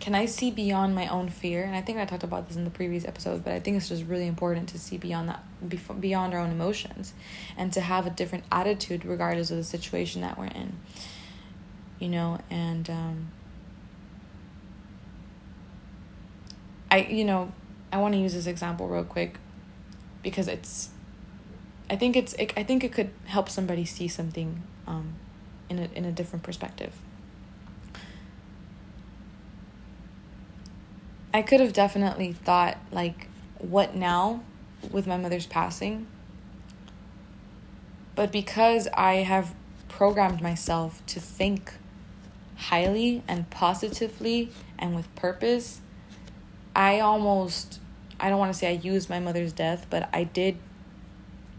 Can 0.00 0.14
I 0.14 0.24
see 0.24 0.50
beyond 0.50 0.94
my 0.94 1.06
own 1.08 1.28
fear? 1.28 1.64
And 1.64 1.76
I 1.76 1.82
think 1.82 1.98
I 1.98 2.06
talked 2.06 2.24
about 2.24 2.48
this 2.48 2.56
in 2.56 2.64
the 2.64 2.70
previous 2.70 3.04
episode, 3.04 3.44
but 3.44 3.52
I 3.52 3.60
think 3.60 3.76
it's 3.76 3.90
just 3.90 4.06
really 4.06 4.26
important 4.26 4.70
to 4.70 4.78
see 4.78 4.96
beyond 4.96 5.28
that, 5.28 6.00
beyond 6.00 6.32
our 6.32 6.40
own 6.40 6.50
emotions, 6.50 7.12
and 7.58 7.74
to 7.74 7.82
have 7.82 8.06
a 8.06 8.10
different 8.10 8.44
attitude 8.50 9.04
regardless 9.04 9.50
of 9.50 9.58
the 9.58 9.64
situation 9.64 10.22
that 10.22 10.38
we're 10.38 10.46
in. 10.46 10.78
You 11.98 12.08
know, 12.08 12.38
and 12.50 12.90
um, 12.90 13.30
I, 16.90 16.98
you 16.98 17.24
know, 17.24 17.52
I 17.92 17.98
want 17.98 18.14
to 18.14 18.20
use 18.20 18.34
this 18.34 18.46
example 18.46 18.88
real 18.88 19.04
quick 19.04 19.38
because 20.22 20.48
it's, 20.48 20.90
I 21.88 21.96
think 21.96 22.16
it's, 22.16 22.34
it, 22.34 22.52
I 22.56 22.62
think 22.62 22.84
it 22.84 22.92
could 22.92 23.10
help 23.26 23.48
somebody 23.48 23.84
see 23.84 24.08
something 24.08 24.62
um, 24.86 25.14
in 25.68 25.78
a 25.78 25.88
in 25.94 26.04
a 26.04 26.12
different 26.12 26.42
perspective. 26.42 26.92
I 31.32 31.42
could 31.42 31.60
have 31.60 31.72
definitely 31.72 32.32
thought, 32.32 32.78
like, 32.92 33.28
what 33.58 33.96
now 33.96 34.42
with 34.92 35.06
my 35.06 35.16
mother's 35.16 35.46
passing? 35.46 36.06
But 38.14 38.30
because 38.30 38.86
I 38.94 39.16
have 39.16 39.52
programmed 39.88 40.40
myself 40.40 41.04
to 41.06 41.18
think 41.18 41.72
highly 42.56 43.22
and 43.28 43.48
positively 43.50 44.50
and 44.78 44.94
with 44.94 45.12
purpose, 45.14 45.80
I 46.74 47.00
almost, 47.00 47.80
I 48.18 48.30
don't 48.30 48.38
want 48.38 48.52
to 48.52 48.58
say 48.58 48.68
I 48.68 48.72
used 48.72 49.08
my 49.08 49.20
mother's 49.20 49.52
death, 49.52 49.86
but 49.90 50.08
I 50.12 50.24
did, 50.24 50.56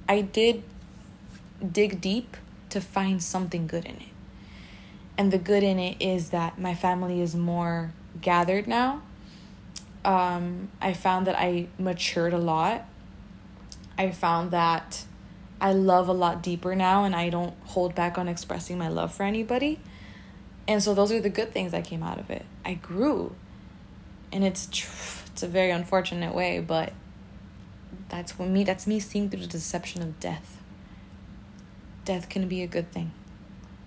I 0.08 0.21
did 0.21 0.63
dig 1.71 2.01
deep 2.01 2.38
to 2.69 2.81
find 2.81 3.21
something 3.21 3.67
good 3.67 3.86
in 3.86 3.95
it. 3.95 4.01
And 5.17 5.31
the 5.31 5.38
good 5.38 5.63
in 5.63 5.79
it 5.79 6.01
is 6.01 6.31
that 6.31 6.60
my 6.60 6.75
family 6.75 7.21
is 7.21 7.36
more 7.36 7.93
gathered 8.21 8.67
now 8.67 9.01
um, 10.05 10.69
I 10.79 10.93
found 10.93 11.27
that 11.27 11.38
I 11.38 11.67
matured 11.79 12.34
a 12.34 12.38
lot. 12.38 12.86
I 13.97 14.12
found 14.12 14.51
that 14.51 15.03
I 15.60 15.73
love 15.73 16.08
a 16.08 16.13
lot 16.13 16.43
deeper 16.43 16.75
now 16.75 17.03
and 17.03 17.15
I 17.15 17.29
don't 17.29 17.55
hold 17.63 17.95
back 17.95 18.17
on 18.17 18.27
expressing 18.27 18.77
my 18.77 18.88
love 18.88 19.13
for 19.13 19.23
anybody. 19.23 19.79
And 20.67 20.82
so 20.82 20.93
those 20.93 21.12
are 21.12 21.21
the 21.21 21.30
good 21.30 21.51
things 21.51 21.71
that 21.71 21.86
came 21.86 22.01
out 22.01 22.19
of 22.19 22.30
it. 22.30 22.45
I 22.63 22.73
grew. 22.73 23.36
And 24.32 24.43
it's 24.43 24.67
it's 25.28 25.43
a 25.43 25.47
very 25.47 25.71
unfortunate 25.71 26.34
way, 26.34 26.60
but 26.60 26.93
that's 28.10 28.38
when 28.38 28.51
me 28.54 28.63
that's 28.63 28.88
me 28.88 28.99
seeing 28.99 29.30
through 29.30 29.41
the 29.41 29.47
deception 29.47 30.01
of 30.01 30.19
death. 30.19 30.62
Death 32.04 32.30
can 32.30 32.47
be 32.47 32.62
a 32.62 32.67
good 32.67 32.91
thing. 32.91 33.12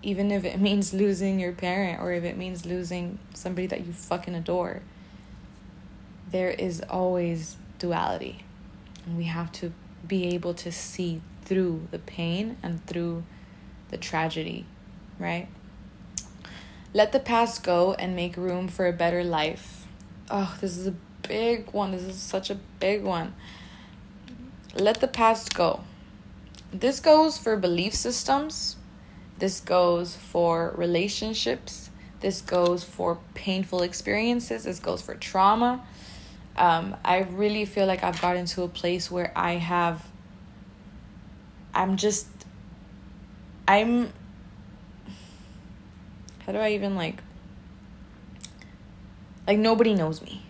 Even 0.02 0.30
if 0.30 0.44
it 0.44 0.60
means 0.68 0.94
losing 0.94 1.40
your 1.40 1.52
parent 1.52 2.00
or 2.00 2.12
if 2.12 2.24
it 2.24 2.36
means 2.36 2.64
losing 2.64 3.18
somebody 3.34 3.66
that 3.66 3.86
you 3.86 3.92
fucking 3.92 4.34
adore 4.34 4.82
there 6.30 6.50
is 6.50 6.82
always 6.88 7.56
duality. 7.78 8.44
And 9.06 9.16
we 9.16 9.24
have 9.24 9.50
to 9.52 9.72
be 10.06 10.34
able 10.34 10.54
to 10.54 10.70
see 10.72 11.20
through 11.44 11.88
the 11.90 11.98
pain 11.98 12.56
and 12.62 12.84
through 12.86 13.24
the 13.90 13.96
tragedy, 13.96 14.66
right? 15.18 15.48
Let 16.94 17.12
the 17.12 17.20
past 17.20 17.62
go 17.62 17.94
and 17.94 18.16
make 18.16 18.36
room 18.36 18.68
for 18.68 18.86
a 18.86 18.92
better 18.92 19.22
life. 19.22 19.86
Oh, 20.30 20.56
this 20.60 20.76
is 20.76 20.86
a 20.86 20.94
big 21.26 21.70
one. 21.72 21.92
This 21.92 22.02
is 22.02 22.16
such 22.16 22.50
a 22.50 22.56
big 22.80 23.02
one. 23.02 23.34
Let 24.74 25.00
the 25.00 25.08
past 25.08 25.54
go. 25.54 25.80
This 26.72 27.00
goes 27.00 27.38
for 27.38 27.56
belief 27.56 27.94
systems. 27.94 28.76
This 29.38 29.60
goes 29.60 30.16
for 30.16 30.74
relationships. 30.76 31.90
This 32.20 32.40
goes 32.40 32.84
for 32.84 33.18
painful 33.34 33.82
experiences. 33.82 34.64
This 34.64 34.80
goes 34.80 35.00
for 35.02 35.14
trauma 35.14 35.84
um, 36.58 36.96
I 37.04 37.18
really 37.20 37.64
feel 37.64 37.86
like 37.86 38.02
I've 38.02 38.20
gotten 38.20 38.44
to 38.46 38.64
a 38.64 38.68
place 38.68 39.10
where 39.10 39.32
I 39.36 39.52
have, 39.52 40.04
I'm 41.72 41.96
just, 41.96 42.26
I'm, 43.66 44.12
how 46.48 46.52
do 46.52 46.60
I 46.60 46.70
even 46.70 46.96
like, 46.96 47.22
like 49.46 49.58
nobody 49.58 49.92
knows 49.92 50.22
me. 50.22 50.46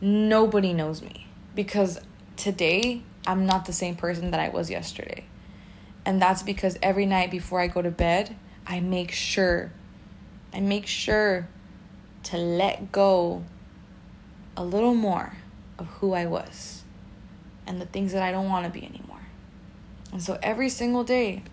Nobody 0.00 0.72
knows 0.72 1.00
me 1.00 1.28
because 1.54 2.00
today 2.36 3.04
I'm 3.24 3.46
not 3.46 3.66
the 3.66 3.72
same 3.72 3.94
person 3.94 4.32
that 4.32 4.40
I 4.40 4.48
was 4.48 4.68
yesterday. 4.68 5.26
And 6.04 6.20
that's 6.20 6.42
because 6.42 6.76
every 6.82 7.06
night 7.06 7.30
before 7.30 7.60
I 7.60 7.68
go 7.68 7.82
to 7.82 7.92
bed, 7.92 8.34
I 8.66 8.80
make 8.80 9.12
sure, 9.12 9.70
I 10.52 10.58
make 10.58 10.88
sure 10.88 11.46
to 12.24 12.36
let 12.36 12.90
go 12.90 13.44
a 14.56 14.64
little 14.64 14.94
more 14.94 15.36
of 15.78 15.86
who 15.86 16.14
I 16.14 16.26
was 16.26 16.82
and 17.64 17.80
the 17.80 17.86
things 17.86 18.12
that 18.12 18.24
I 18.24 18.32
don't 18.32 18.48
want 18.48 18.64
to 18.64 18.72
be 18.72 18.84
anymore. 18.84 19.22
And 20.10 20.20
so 20.20 20.36
every 20.42 20.68
single 20.68 21.04
day, 21.04 21.44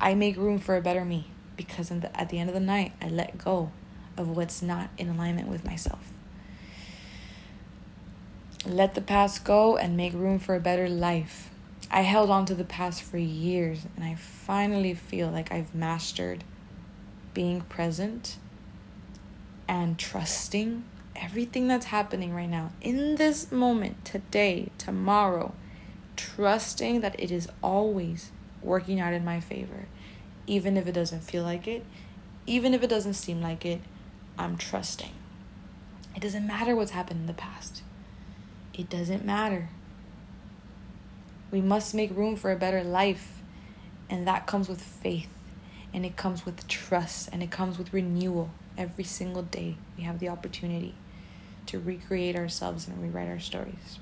I 0.00 0.14
make 0.14 0.36
room 0.36 0.58
for 0.58 0.76
a 0.76 0.80
better 0.80 1.04
me 1.04 1.30
because 1.66 1.90
at 1.90 2.30
the 2.30 2.38
end 2.38 2.48
of 2.48 2.54
the 2.54 2.60
night, 2.60 2.92
I 3.02 3.08
let 3.08 3.36
go 3.36 3.70
of 4.16 4.34
what's 4.34 4.62
not 4.62 4.88
in 4.96 5.10
alignment 5.10 5.46
with 5.46 5.62
myself. 5.62 6.10
Let 8.64 8.94
the 8.94 9.02
past 9.02 9.44
go 9.44 9.76
and 9.76 9.94
make 9.94 10.14
room 10.14 10.38
for 10.38 10.54
a 10.54 10.60
better 10.60 10.88
life. 10.88 11.50
I 11.90 12.00
held 12.00 12.30
on 12.30 12.46
to 12.46 12.54
the 12.54 12.64
past 12.64 13.02
for 13.02 13.18
years 13.18 13.86
and 13.94 14.04
I 14.04 14.14
finally 14.14 14.94
feel 14.94 15.28
like 15.28 15.52
I've 15.52 15.74
mastered 15.74 16.44
being 17.34 17.60
present 17.60 18.38
and 19.68 19.98
trusting 19.98 20.84
everything 21.14 21.68
that's 21.68 21.86
happening 21.86 22.34
right 22.34 22.48
now, 22.48 22.70
in 22.80 23.16
this 23.16 23.52
moment, 23.52 24.02
today, 24.04 24.70
tomorrow, 24.78 25.52
trusting 26.16 27.02
that 27.02 27.18
it 27.20 27.30
is 27.30 27.48
always 27.62 28.30
working 28.62 28.98
out 28.98 29.12
in 29.12 29.24
my 29.24 29.40
favor, 29.40 29.88
even 30.50 30.76
if 30.76 30.88
it 30.88 30.92
doesn't 30.92 31.20
feel 31.20 31.44
like 31.44 31.68
it, 31.68 31.84
even 32.44 32.74
if 32.74 32.82
it 32.82 32.88
doesn't 32.88 33.14
seem 33.14 33.40
like 33.40 33.64
it, 33.64 33.80
I'm 34.36 34.56
trusting. 34.56 35.12
It 36.16 36.20
doesn't 36.20 36.44
matter 36.44 36.74
what's 36.74 36.90
happened 36.90 37.20
in 37.20 37.26
the 37.28 37.32
past. 37.32 37.82
It 38.74 38.90
doesn't 38.90 39.24
matter. 39.24 39.68
We 41.52 41.60
must 41.60 41.94
make 41.94 42.16
room 42.16 42.34
for 42.34 42.50
a 42.50 42.56
better 42.56 42.82
life, 42.82 43.40
and 44.08 44.26
that 44.26 44.48
comes 44.48 44.68
with 44.68 44.82
faith, 44.82 45.28
and 45.94 46.04
it 46.04 46.16
comes 46.16 46.44
with 46.44 46.66
trust, 46.66 47.28
and 47.32 47.44
it 47.44 47.52
comes 47.52 47.78
with 47.78 47.92
renewal 47.92 48.50
every 48.76 49.04
single 49.04 49.42
day. 49.42 49.76
We 49.96 50.02
have 50.02 50.18
the 50.18 50.30
opportunity 50.30 50.94
to 51.66 51.78
recreate 51.78 52.34
ourselves 52.34 52.88
and 52.88 53.00
rewrite 53.00 53.28
our 53.28 53.38
stories. 53.38 54.00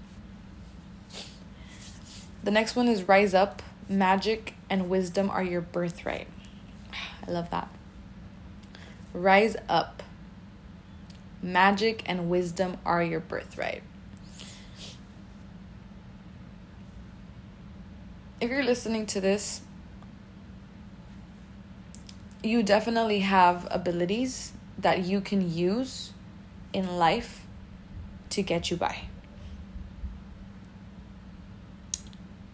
The 2.42 2.50
next 2.50 2.74
one 2.74 2.88
is 2.88 3.06
rise 3.06 3.34
up. 3.34 3.62
Magic 3.86 4.54
and 4.70 4.88
wisdom 4.88 5.28
are 5.28 5.42
your 5.42 5.60
birthright. 5.60 6.28
I 7.28 7.30
love 7.30 7.50
that. 7.50 7.68
Rise 9.12 9.54
up. 9.68 10.02
Magic 11.42 12.02
and 12.06 12.30
wisdom 12.30 12.78
are 12.86 13.02
your 13.02 13.20
birthright. 13.20 13.82
If 18.40 18.48
you're 18.48 18.64
listening 18.64 19.04
to 19.06 19.20
this, 19.20 19.60
you 22.42 22.62
definitely 22.62 23.20
have 23.20 23.68
abilities 23.70 24.52
that 24.78 25.04
you 25.04 25.20
can 25.20 25.52
use 25.52 26.12
in 26.72 26.96
life 26.96 27.46
to 28.30 28.42
get 28.42 28.70
you 28.70 28.78
by. 28.78 29.00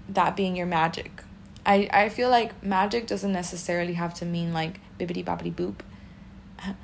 That 0.08 0.34
being 0.34 0.56
your 0.56 0.66
magic. 0.66 1.22
I, 1.66 1.88
I 1.92 2.08
feel 2.10 2.28
like 2.28 2.62
magic 2.62 3.06
doesn't 3.06 3.32
necessarily 3.32 3.94
have 3.94 4.14
to 4.14 4.26
mean 4.26 4.52
like 4.52 4.80
bibbity 4.98 5.24
boppity 5.24 5.54
boop. 5.54 5.76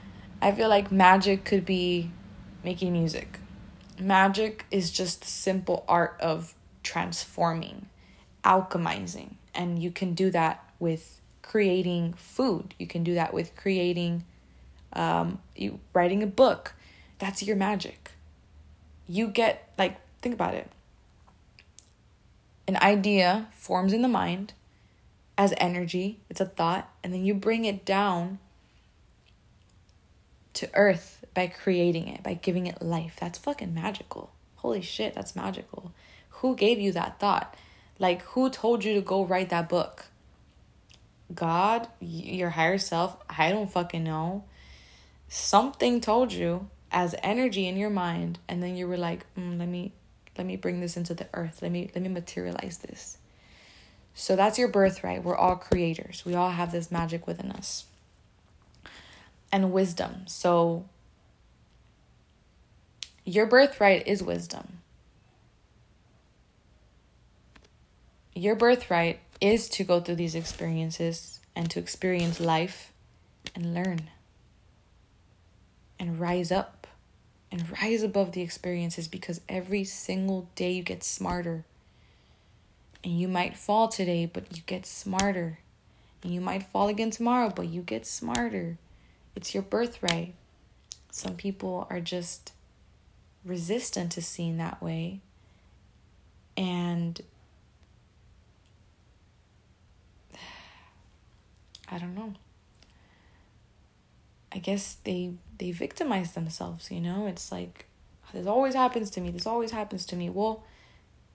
I 0.42 0.52
feel 0.52 0.68
like 0.68 0.90
magic 0.90 1.44
could 1.44 1.66
be 1.66 2.10
making 2.64 2.92
music. 2.92 3.38
Magic 3.98 4.64
is 4.70 4.90
just 4.90 5.20
the 5.20 5.26
simple 5.26 5.84
art 5.86 6.16
of 6.20 6.54
transforming, 6.82 7.88
alchemizing, 8.42 9.34
and 9.54 9.82
you 9.82 9.90
can 9.90 10.14
do 10.14 10.30
that 10.30 10.64
with 10.78 11.20
creating 11.42 12.14
food. 12.14 12.74
You 12.78 12.86
can 12.86 13.04
do 13.04 13.14
that 13.14 13.34
with 13.34 13.54
creating 13.56 14.24
um 14.94 15.40
you 15.54 15.78
writing 15.92 16.22
a 16.22 16.26
book. 16.26 16.74
That's 17.18 17.42
your 17.42 17.56
magic. 17.56 18.12
You 19.06 19.28
get 19.28 19.70
like 19.76 19.98
think 20.22 20.34
about 20.34 20.54
it. 20.54 20.70
An 22.66 22.78
idea 22.80 23.48
forms 23.52 23.92
in 23.92 24.00
the 24.00 24.08
mind 24.08 24.54
as 25.40 25.54
energy, 25.56 26.20
it's 26.28 26.42
a 26.42 26.44
thought, 26.44 26.86
and 27.02 27.14
then 27.14 27.24
you 27.24 27.32
bring 27.32 27.64
it 27.64 27.86
down 27.86 28.38
to 30.52 30.68
earth 30.74 31.24
by 31.32 31.46
creating 31.46 32.08
it, 32.08 32.22
by 32.22 32.34
giving 32.34 32.66
it 32.66 32.82
life. 32.82 33.16
That's 33.18 33.38
fucking 33.38 33.72
magical. 33.72 34.32
Holy 34.56 34.82
shit, 34.82 35.14
that's 35.14 35.34
magical. 35.34 35.94
Who 36.28 36.54
gave 36.54 36.78
you 36.78 36.92
that 36.92 37.18
thought? 37.18 37.56
Like, 37.98 38.20
who 38.20 38.50
told 38.50 38.84
you 38.84 38.92
to 38.92 39.00
go 39.00 39.24
write 39.24 39.48
that 39.48 39.70
book? 39.70 40.04
God, 41.34 41.88
your 42.00 42.50
higher 42.50 42.76
self, 42.76 43.16
I 43.26 43.50
don't 43.50 43.72
fucking 43.72 44.04
know. 44.04 44.44
Something 45.26 46.02
told 46.02 46.34
you 46.34 46.68
as 46.92 47.14
energy 47.22 47.66
in 47.66 47.78
your 47.78 47.88
mind, 47.88 48.40
and 48.46 48.62
then 48.62 48.76
you 48.76 48.86
were 48.86 48.98
like, 48.98 49.24
mm, 49.38 49.58
let 49.58 49.68
me 49.68 49.94
let 50.36 50.46
me 50.46 50.56
bring 50.56 50.80
this 50.80 50.98
into 50.98 51.14
the 51.14 51.28
earth. 51.32 51.62
Let 51.62 51.72
me 51.72 51.90
let 51.94 52.02
me 52.02 52.10
materialize 52.10 52.76
this. 52.76 53.16
So 54.14 54.36
that's 54.36 54.58
your 54.58 54.68
birthright. 54.68 55.24
We're 55.24 55.36
all 55.36 55.56
creators. 55.56 56.24
We 56.24 56.34
all 56.34 56.50
have 56.50 56.72
this 56.72 56.90
magic 56.90 57.26
within 57.26 57.50
us. 57.50 57.86
And 59.52 59.72
wisdom. 59.72 60.24
So 60.26 60.84
your 63.24 63.46
birthright 63.46 64.06
is 64.06 64.22
wisdom. 64.22 64.78
Your 68.34 68.54
birthright 68.54 69.20
is 69.40 69.68
to 69.70 69.84
go 69.84 70.00
through 70.00 70.16
these 70.16 70.34
experiences 70.34 71.40
and 71.56 71.70
to 71.70 71.78
experience 71.78 72.40
life 72.40 72.92
and 73.54 73.74
learn 73.74 74.10
and 75.98 76.18
rise 76.18 76.50
up 76.50 76.86
and 77.52 77.70
rise 77.82 78.02
above 78.02 78.32
the 78.32 78.40
experiences 78.40 79.08
because 79.08 79.40
every 79.48 79.84
single 79.84 80.48
day 80.54 80.72
you 80.72 80.82
get 80.82 81.02
smarter. 81.02 81.64
And 83.02 83.18
you 83.18 83.28
might 83.28 83.56
fall 83.56 83.88
today, 83.88 84.26
but 84.26 84.56
you 84.56 84.62
get 84.66 84.84
smarter. 84.86 85.58
And 86.22 86.34
you 86.34 86.40
might 86.40 86.64
fall 86.64 86.88
again 86.88 87.10
tomorrow, 87.10 87.50
but 87.54 87.68
you 87.68 87.82
get 87.82 88.06
smarter. 88.06 88.76
It's 89.34 89.54
your 89.54 89.62
birthright. 89.62 90.34
Some 91.10 91.34
people 91.36 91.86
are 91.88 92.00
just 92.00 92.52
resistant 93.44 94.12
to 94.12 94.22
seeing 94.22 94.58
that 94.58 94.82
way. 94.82 95.20
And 96.56 97.20
I 101.88 101.98
don't 101.98 102.14
know. 102.14 102.34
I 104.52 104.58
guess 104.58 104.96
they 105.04 105.34
they 105.58 105.70
victimize 105.70 106.32
themselves, 106.32 106.90
you 106.90 107.00
know? 107.00 107.26
It's 107.26 107.50
like 107.52 107.86
this 108.32 108.46
always 108.46 108.74
happens 108.74 109.10
to 109.10 109.20
me. 109.20 109.30
This 109.30 109.46
always 109.46 109.70
happens 109.70 110.04
to 110.06 110.16
me. 110.16 110.28
Well, 110.28 110.64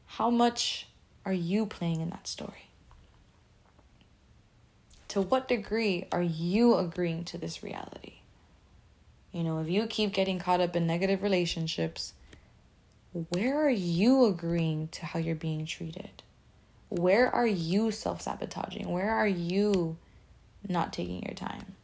how 0.06 0.30
much 0.30 0.88
are 1.26 1.34
you 1.34 1.66
playing 1.66 2.02
in 2.02 2.10
that 2.12 2.28
story? 2.28 2.70
To 5.10 5.22
what 5.22 5.48
degree 5.48 6.08
are 6.12 6.22
you 6.22 6.76
agreeing 6.76 7.24
to 7.26 7.38
this 7.38 7.64
reality? 7.64 8.16
You 9.32 9.44
know, 9.44 9.60
if 9.60 9.70
you 9.70 9.88
keep 9.88 10.14
getting 10.14 10.40
caught 10.40 10.62
up 10.62 10.76
in 10.76 10.88
negative 10.88 11.24
relationships, 11.24 12.14
where 13.30 13.66
are 13.66 13.70
you 13.70 14.26
agreeing 14.26 14.90
to 14.90 15.06
how 15.06 15.20
you're 15.20 15.36
being 15.36 15.66
treated? 15.66 16.24
Where 16.90 17.34
are 17.34 17.48
you 17.48 17.92
self 17.92 18.22
sabotaging? 18.22 18.90
Where 18.90 19.12
are 19.12 19.28
you 19.28 19.98
not 20.68 20.94
taking 20.94 21.24
your 21.24 21.34
time? 21.34 21.76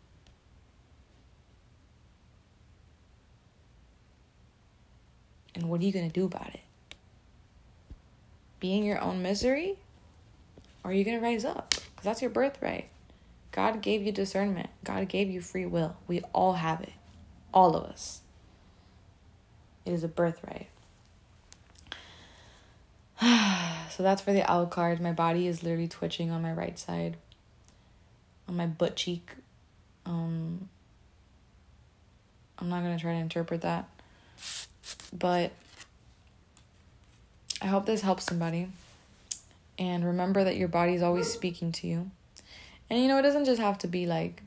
And 5.55 5.69
what 5.69 5.81
are 5.81 5.83
you 5.83 5.91
going 5.91 6.09
to 6.09 6.13
do 6.13 6.25
about 6.25 6.53
it? 6.53 6.61
Being 8.61 8.85
your 8.85 9.01
own 9.01 9.21
misery? 9.21 9.75
Or 10.83 10.91
are 10.91 10.93
you 10.93 11.03
going 11.03 11.19
to 11.19 11.23
rise 11.23 11.43
up? 11.43 11.71
Because 11.71 12.03
that's 12.03 12.21
your 12.21 12.31
birthright. 12.31 12.87
God 13.51 13.81
gave 13.81 14.03
you 14.03 14.13
discernment, 14.13 14.69
God 14.85 15.09
gave 15.09 15.29
you 15.29 15.41
free 15.41 15.65
will. 15.65 15.97
We 16.07 16.21
all 16.33 16.53
have 16.53 16.79
it. 16.79 16.93
All 17.53 17.75
of 17.75 17.83
us. 17.83 18.21
It 19.85 19.91
is 19.91 20.05
a 20.05 20.07
birthright. 20.07 20.69
so 23.89 24.03
that's 24.03 24.21
for 24.21 24.31
the 24.31 24.49
owl 24.49 24.67
card. 24.67 25.01
My 25.01 25.11
body 25.11 25.47
is 25.47 25.63
literally 25.63 25.87
twitching 25.87 26.31
on 26.31 26.41
my 26.41 26.53
right 26.53 26.79
side, 26.79 27.17
on 28.47 28.55
my 28.55 28.67
butt 28.67 28.95
cheek. 28.95 29.31
Um, 30.05 30.69
I'm 32.57 32.69
not 32.69 32.83
gonna 32.83 32.99
try 32.99 33.13
to 33.13 33.19
interpret 33.19 33.61
that, 33.61 33.89
but 35.11 35.51
I 37.61 37.67
hope 37.67 37.85
this 37.85 38.01
helps 38.01 38.25
somebody. 38.25 38.67
And 39.77 40.05
remember 40.05 40.43
that 40.43 40.57
your 40.57 40.67
body 40.67 40.93
is 40.93 41.01
always 41.01 41.31
speaking 41.31 41.71
to 41.73 41.87
you. 41.87 42.11
And 42.89 43.01
you 43.01 43.07
know, 43.07 43.17
it 43.17 43.21
doesn't 43.21 43.45
just 43.45 43.61
have 43.61 43.77
to 43.79 43.87
be 43.87 44.05
like, 44.05 44.41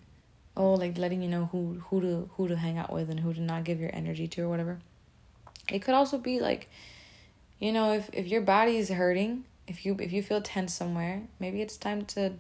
oh, 0.57 0.75
like 0.75 0.99
letting 0.99 1.23
you 1.23 1.29
know 1.29 1.49
who 1.51 1.81
who 1.89 2.01
to 2.01 2.31
who 2.37 2.49
to 2.49 2.57
hang 2.57 2.79
out 2.79 2.93
with 2.93 3.09
and 3.11 3.21
who 3.21 3.33
to 3.33 3.41
not 3.41 3.65
give 3.65 3.81
your 3.81 3.91
energy 3.93 4.29
to 4.29 4.43
or 4.43 4.49
whatever. 4.49 4.79
It 5.71 5.81
could 5.81 5.95
also 5.95 6.19
be 6.19 6.41
like, 6.41 6.69
you 7.59 7.73
know, 7.73 7.93
if 7.93 8.11
if 8.13 8.27
your 8.27 8.43
body 8.43 8.77
is 8.77 8.91
hurting, 8.91 9.45
if 9.67 9.87
you 9.87 9.97
if 9.99 10.13
you 10.13 10.23
feel 10.23 10.43
tense 10.43 10.75
somewhere, 10.75 11.23
maybe 11.41 11.63
it's 11.63 11.77
time 11.77 12.05
to 12.07 12.33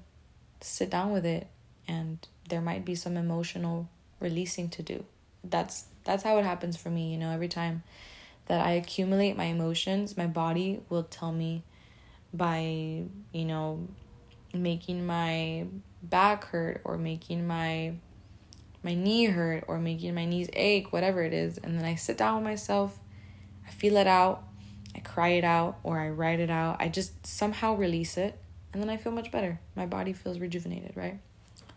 sit 0.60 0.90
down 0.90 1.12
with 1.12 1.24
it 1.24 1.46
and 1.86 2.26
there 2.48 2.60
might 2.60 2.84
be 2.84 2.94
some 2.94 3.16
emotional 3.16 3.88
releasing 4.20 4.68
to 4.70 4.82
do. 4.82 5.04
That's 5.42 5.84
that's 6.04 6.22
how 6.22 6.38
it 6.38 6.44
happens 6.44 6.76
for 6.76 6.90
me, 6.90 7.10
you 7.10 7.18
know, 7.18 7.30
every 7.30 7.48
time 7.48 7.82
that 8.46 8.64
I 8.64 8.72
accumulate 8.72 9.36
my 9.36 9.44
emotions, 9.44 10.16
my 10.16 10.26
body 10.26 10.80
will 10.88 11.04
tell 11.04 11.32
me 11.32 11.62
by, 12.32 13.04
you 13.32 13.44
know, 13.44 13.88
making 14.52 15.06
my 15.06 15.66
back 16.02 16.44
hurt 16.46 16.82
or 16.84 16.96
making 16.98 17.46
my 17.46 17.94
my 18.82 18.94
knee 18.94 19.24
hurt 19.24 19.64
or 19.66 19.78
making 19.78 20.14
my 20.14 20.26
knees 20.26 20.50
ache, 20.52 20.92
whatever 20.92 21.22
it 21.22 21.32
is, 21.32 21.56
and 21.56 21.78
then 21.78 21.86
I 21.86 21.94
sit 21.94 22.18
down 22.18 22.36
with 22.36 22.44
myself, 22.44 23.00
I 23.66 23.70
feel 23.70 23.96
it 23.96 24.06
out, 24.06 24.44
I 24.94 25.00
cry 25.00 25.28
it 25.28 25.44
out 25.44 25.78
or 25.82 25.98
I 25.98 26.10
write 26.10 26.38
it 26.38 26.50
out. 26.50 26.76
I 26.80 26.88
just 26.88 27.26
somehow 27.26 27.74
release 27.76 28.16
it 28.18 28.38
and 28.72 28.82
then 28.82 28.90
I 28.90 28.96
feel 28.96 29.12
much 29.12 29.30
better. 29.30 29.58
My 29.74 29.86
body 29.86 30.12
feels 30.12 30.38
rejuvenated, 30.38 30.92
right? 30.96 31.18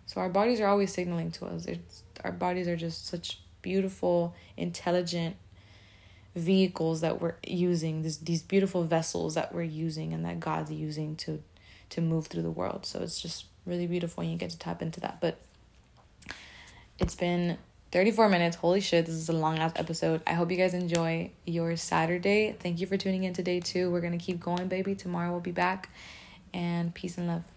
So 0.05 0.21
our 0.21 0.29
bodies 0.29 0.59
are 0.59 0.67
always 0.67 0.93
signaling 0.93 1.31
to 1.31 1.45
us. 1.45 1.65
It's 1.65 2.03
our 2.23 2.31
bodies 2.31 2.67
are 2.67 2.75
just 2.75 3.07
such 3.07 3.39
beautiful, 3.61 4.35
intelligent 4.57 5.35
vehicles 6.37 7.01
that 7.01 7.21
we're 7.21 7.35
using, 7.45 8.03
this, 8.03 8.17
these 8.17 8.41
beautiful 8.41 8.83
vessels 8.83 9.35
that 9.35 9.53
we're 9.53 9.63
using 9.63 10.13
and 10.13 10.23
that 10.25 10.39
God's 10.39 10.71
using 10.71 11.15
to 11.17 11.41
to 11.89 12.01
move 12.01 12.27
through 12.27 12.41
the 12.41 12.51
world. 12.51 12.85
So 12.85 12.99
it's 12.99 13.21
just 13.21 13.45
really 13.65 13.87
beautiful 13.87 14.21
and 14.21 14.31
you 14.31 14.37
get 14.37 14.49
to 14.49 14.59
tap 14.59 14.81
into 14.81 14.99
that. 15.01 15.19
But 15.21 15.37
it's 16.99 17.15
been 17.15 17.57
34 17.91 18.29
minutes. 18.29 18.57
Holy 18.57 18.81
shit, 18.81 19.05
this 19.05 19.15
is 19.15 19.29
a 19.29 19.33
long 19.33 19.59
ass 19.59 19.71
episode. 19.75 20.21
I 20.27 20.33
hope 20.33 20.51
you 20.51 20.57
guys 20.57 20.73
enjoy 20.73 21.31
your 21.45 21.75
Saturday. 21.77 22.55
Thank 22.59 22.81
you 22.81 22.87
for 22.87 22.97
tuning 22.97 23.23
in 23.23 23.33
today 23.33 23.59
too. 23.59 23.89
We're 23.89 24.01
to 24.01 24.17
keep 24.17 24.39
going, 24.39 24.67
baby. 24.67 24.95
Tomorrow 24.95 25.31
we'll 25.31 25.39
be 25.39 25.51
back. 25.51 25.89
And 26.53 26.93
peace 26.93 27.17
and 27.17 27.27
love. 27.27 27.56